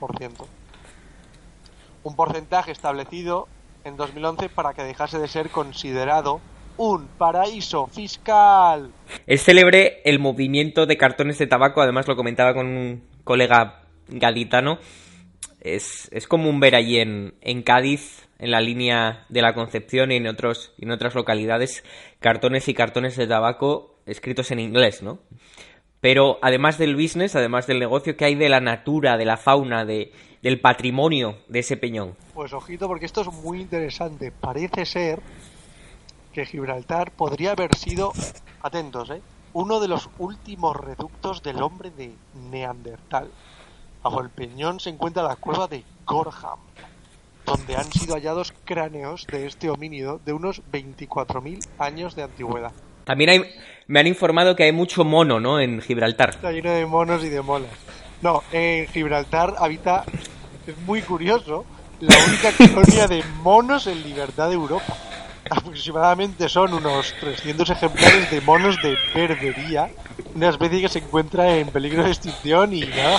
Un 2.03 2.15
porcentaje 2.15 2.71
establecido 2.71 3.47
en 3.83 3.95
2011 3.95 4.49
para 4.49 4.73
que 4.73 4.83
dejase 4.83 5.19
de 5.19 5.27
ser 5.27 5.49
considerado 5.49 6.41
un 6.77 7.07
paraíso 7.17 7.87
fiscal. 7.87 8.91
Es 9.25 9.43
célebre 9.43 10.01
el 10.05 10.19
movimiento 10.19 10.85
de 10.85 10.97
cartones 10.97 11.37
de 11.37 11.47
tabaco, 11.47 11.81
además 11.81 12.07
lo 12.07 12.15
comentaba 12.15 12.53
con 12.53 12.67
un 12.67 13.03
colega 13.23 13.83
gaditano. 14.07 14.79
Es, 15.61 16.09
es 16.11 16.27
común 16.27 16.59
ver 16.59 16.75
allí 16.75 16.99
en, 16.99 17.35
en 17.41 17.63
Cádiz, 17.63 18.27
en 18.39 18.51
la 18.51 18.61
línea 18.61 19.25
de 19.29 19.41
la 19.41 19.53
Concepción 19.53 20.11
y 20.11 20.15
en, 20.15 20.27
otros, 20.27 20.73
en 20.79 20.91
otras 20.91 21.15
localidades, 21.15 21.83
cartones 22.19 22.67
y 22.67 22.73
cartones 22.73 23.17
de 23.17 23.27
tabaco 23.27 23.95
escritos 24.05 24.51
en 24.51 24.59
inglés, 24.59 25.03
¿no? 25.03 25.19
Pero 26.01 26.39
además 26.41 26.77
del 26.77 26.95
business, 26.95 27.35
además 27.35 27.67
del 27.67 27.79
negocio, 27.79 28.15
¿qué 28.15 28.25
hay 28.25 28.35
de 28.35 28.47
la 28.47 28.61
natura, 28.61 29.17
de 29.17 29.25
la 29.25 29.35
fauna, 29.35 29.83
de, 29.83 30.13
del 30.41 30.61
patrimonio 30.61 31.39
de 31.47 31.59
ese 31.59 31.75
peñón? 31.75 32.15
Pues 32.33 32.53
ojito, 32.53 32.87
porque 32.87 33.05
esto 33.05 33.21
es 33.21 33.27
muy 33.27 33.59
interesante. 33.59 34.31
Parece 34.31 34.85
ser 34.85 35.19
que 36.33 36.45
Gibraltar 36.45 37.11
podría 37.11 37.51
haber 37.51 37.75
sido, 37.75 38.13
atentos, 38.61 39.09
¿eh? 39.09 39.21
uno 39.53 39.79
de 39.79 39.87
los 39.87 40.09
últimos 40.19 40.75
reductos 40.75 41.43
del 41.43 41.61
hombre 41.61 41.91
de 41.91 42.13
Neandertal. 42.49 43.29
Bajo 44.03 44.21
el 44.21 44.29
peñón 44.29 44.79
se 44.79 44.89
encuentra 44.89 45.23
la 45.23 45.35
cueva 45.35 45.67
de 45.67 45.83
Gorham, 46.05 46.59
donde 47.45 47.75
han 47.75 47.91
sido 47.91 48.15
hallados 48.15 48.53
cráneos 48.63 49.27
de 49.27 49.45
este 49.45 49.69
homínido 49.69 50.19
de 50.25 50.33
unos 50.33 50.61
24.000 50.71 51.67
años 51.79 52.15
de 52.15 52.23
antigüedad. 52.23 52.71
También 53.03 53.29
hay, 53.29 53.41
me 53.87 53.99
han 53.99 54.07
informado 54.07 54.55
que 54.55 54.63
hay 54.63 54.71
mucho 54.71 55.03
mono, 55.03 55.39
¿no? 55.39 55.59
En 55.59 55.81
Gibraltar. 55.81 56.29
Está 56.29 56.51
lleno 56.51 56.71
de 56.71 56.85
monos 56.85 57.23
y 57.23 57.29
de 57.29 57.41
molas. 57.41 57.71
No, 58.21 58.43
en 58.51 58.87
Gibraltar 58.87 59.55
habita, 59.57 60.03
es 60.67 60.77
muy 60.85 61.01
curioso, 61.01 61.65
la 61.99 62.15
única 62.27 62.51
colonia 62.55 63.07
de 63.07 63.23
monos 63.41 63.87
en 63.87 64.03
libertad 64.03 64.47
de 64.49 64.55
Europa. 64.55 64.95
Aproximadamente 65.49 66.47
son 66.47 66.73
unos 66.73 67.13
300 67.19 67.69
ejemplares 67.69 68.29
de 68.29 68.41
monos 68.41 68.77
de 68.81 68.95
berbería, 69.13 69.89
una 70.35 70.49
especie 70.49 70.81
que 70.81 70.89
se 70.89 70.99
encuentra 70.99 71.57
en 71.57 71.69
peligro 71.69 72.03
de 72.03 72.09
extinción 72.09 72.73
y 72.73 72.81
nada, 72.81 73.17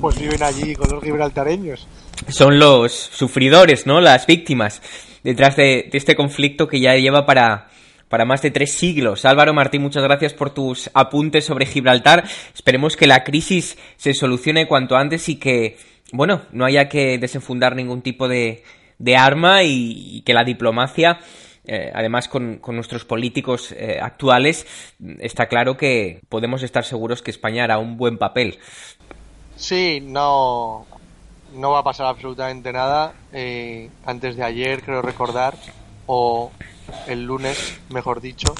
pues 0.00 0.18
viven 0.18 0.42
allí 0.42 0.74
con 0.74 0.90
los 0.90 1.02
gibraltareños. 1.02 1.86
Son 2.28 2.58
los 2.58 2.92
sufridores, 2.92 3.86
¿no? 3.86 4.00
Las 4.00 4.26
víctimas 4.26 4.80
detrás 5.22 5.56
de, 5.56 5.90
este 5.92 6.16
conflicto 6.16 6.68
que 6.68 6.80
ya 6.80 6.94
lleva 6.94 7.26
para, 7.26 7.68
para 8.08 8.24
más 8.24 8.42
de 8.42 8.50
tres 8.50 8.72
siglos. 8.72 9.24
Álvaro 9.24 9.52
Martín, 9.52 9.82
muchas 9.82 10.02
gracias 10.02 10.34
por 10.34 10.54
tus 10.54 10.90
apuntes 10.94 11.44
sobre 11.44 11.66
Gibraltar. 11.66 12.24
Esperemos 12.54 12.96
que 12.96 13.06
la 13.06 13.24
crisis 13.24 13.76
se 13.96 14.14
solucione 14.14 14.66
cuanto 14.66 14.96
antes 14.96 15.28
y 15.28 15.36
que, 15.36 15.76
bueno, 16.12 16.42
no 16.52 16.64
haya 16.64 16.88
que 16.88 17.18
desenfundar 17.18 17.76
ningún 17.76 18.02
tipo 18.02 18.28
de, 18.28 18.64
de 18.98 19.16
arma 19.16 19.62
y 19.62 20.22
que 20.24 20.34
la 20.34 20.44
diplomacia, 20.44 21.20
eh, 21.66 21.90
además 21.94 22.28
con, 22.28 22.60
nuestros 22.68 23.04
políticos 23.04 23.72
eh, 23.72 23.98
actuales, 24.00 24.66
está 25.18 25.46
claro 25.46 25.76
que 25.76 26.20
podemos 26.28 26.62
estar 26.62 26.84
seguros 26.84 27.22
que 27.22 27.30
España 27.30 27.64
hará 27.64 27.78
un 27.78 27.96
buen 27.96 28.18
papel. 28.18 28.58
Sí, 29.56 30.00
no, 30.02 30.86
no 31.54 31.70
va 31.70 31.80
a 31.80 31.84
pasar 31.84 32.06
absolutamente 32.06 32.72
nada. 32.72 33.12
Eh, 33.32 33.90
antes 34.06 34.36
de 34.36 34.44
ayer, 34.44 34.82
creo 34.82 35.02
recordar, 35.02 35.54
o 36.06 36.50
el 37.06 37.24
lunes, 37.24 37.78
mejor 37.90 38.20
dicho, 38.20 38.54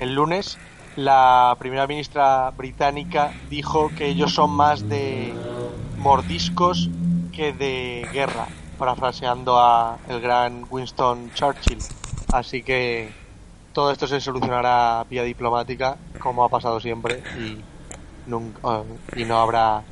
el 0.00 0.14
lunes, 0.14 0.58
la 0.96 1.56
primera 1.58 1.86
ministra 1.86 2.50
británica 2.50 3.32
dijo 3.50 3.90
que 3.96 4.06
ellos 4.06 4.32
son 4.32 4.50
más 4.50 4.88
de 4.88 5.34
mordiscos 5.98 6.88
que 7.32 7.52
de 7.52 8.06
guerra, 8.12 8.46
parafraseando 8.78 9.58
a 9.58 9.98
el 10.08 10.20
gran 10.20 10.66
Winston 10.70 11.32
Churchill. 11.34 11.78
Así 12.34 12.64
que 12.64 13.10
todo 13.72 13.92
esto 13.92 14.08
se 14.08 14.20
solucionará 14.20 15.04
vía 15.08 15.22
diplomática, 15.22 15.96
como 16.18 16.44
ha 16.44 16.48
pasado 16.48 16.80
siempre, 16.80 17.22
y, 17.38 17.60
nunca, 18.26 18.82
y 19.14 19.24
no 19.24 19.38
habrá 19.38 19.84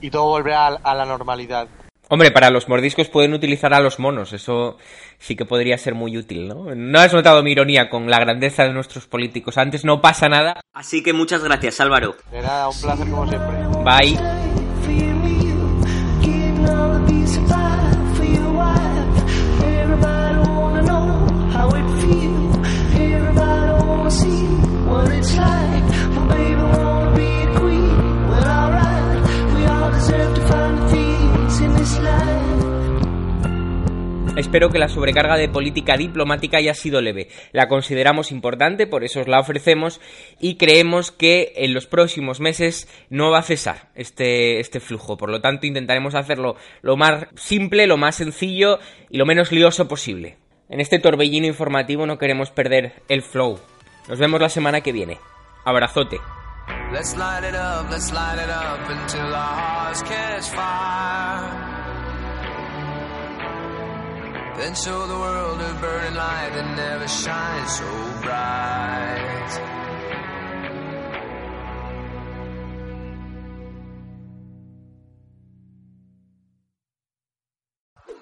y 0.00 0.08
todo 0.08 0.26
volverá 0.26 0.68
a, 0.68 0.94
la 0.94 1.04
normalidad. 1.04 1.66
Hombre, 2.08 2.30
para 2.30 2.50
los 2.50 2.68
mordiscos 2.68 3.08
pueden 3.08 3.34
utilizar 3.34 3.74
a 3.74 3.80
los 3.80 3.98
monos, 3.98 4.32
eso 4.32 4.78
sí 5.18 5.34
que 5.34 5.44
podría 5.44 5.76
ser 5.78 5.96
muy 5.96 6.16
útil, 6.16 6.46
¿no? 6.46 6.76
No 6.76 7.00
has 7.00 7.12
notado 7.12 7.42
mi 7.42 7.50
ironía 7.50 7.90
con 7.90 8.08
la 8.08 8.20
grandeza 8.20 8.62
de 8.62 8.72
nuestros 8.72 9.08
políticos. 9.08 9.58
Antes 9.58 9.84
no 9.84 10.00
pasa 10.00 10.28
nada. 10.28 10.60
Así 10.72 11.02
que 11.02 11.12
muchas 11.12 11.42
gracias, 11.42 11.80
Álvaro. 11.80 12.14
De 12.30 12.40
nada, 12.40 12.68
un 12.68 12.80
placer 12.80 13.10
como 13.10 13.28
siempre. 13.28 13.56
Bye. 13.84 14.16
Espero 34.40 34.70
que 34.70 34.78
la 34.78 34.88
sobrecarga 34.88 35.36
de 35.36 35.48
política 35.48 35.96
diplomática 35.96 36.56
haya 36.56 36.74
sido 36.74 37.00
leve. 37.00 37.28
La 37.52 37.68
consideramos 37.68 38.32
importante, 38.32 38.86
por 38.86 39.04
eso 39.04 39.20
os 39.20 39.28
la 39.28 39.38
ofrecemos 39.38 40.00
y 40.40 40.56
creemos 40.56 41.12
que 41.12 41.52
en 41.56 41.72
los 41.72 41.86
próximos 41.86 42.40
meses 42.40 42.88
no 43.10 43.30
va 43.30 43.38
a 43.38 43.42
cesar 43.42 43.90
este, 43.94 44.58
este 44.58 44.80
flujo. 44.80 45.16
Por 45.16 45.30
lo 45.30 45.40
tanto, 45.40 45.66
intentaremos 45.66 46.14
hacerlo 46.14 46.56
lo 46.82 46.96
más 46.96 47.26
simple, 47.36 47.86
lo 47.86 47.96
más 47.96 48.16
sencillo 48.16 48.80
y 49.08 49.18
lo 49.18 49.26
menos 49.26 49.52
lioso 49.52 49.86
posible. 49.86 50.38
En 50.68 50.80
este 50.80 50.98
torbellino 50.98 51.46
informativo 51.46 52.06
no 52.06 52.18
queremos 52.18 52.50
perder 52.50 52.94
el 53.08 53.22
flow. 53.22 53.60
Nos 54.08 54.18
vemos 54.18 54.40
la 54.40 54.48
semana 54.48 54.80
que 54.80 54.92
viene. 54.92 55.20
Abrazote. 55.64 56.18
Let's 56.92 57.16
light 57.16 57.44
it 57.44 57.54
up, 57.54 57.90
let's 57.90 58.12
light 58.12 58.38
it 58.38 58.50
up 58.50 58.80
until 58.90 59.34
our 59.34 59.54
hearts 59.60 60.02
catch 60.02 60.48
fire. 60.48 61.70
Then 64.56 64.74
show 64.74 65.06
the 65.06 65.14
world 65.14 65.60
a 65.60 65.74
burning 65.80 66.14
light 66.14 66.50
that 66.52 66.76
never 66.76 67.08
shines 67.08 67.78
so 67.78 68.20
bright. 68.22 69.79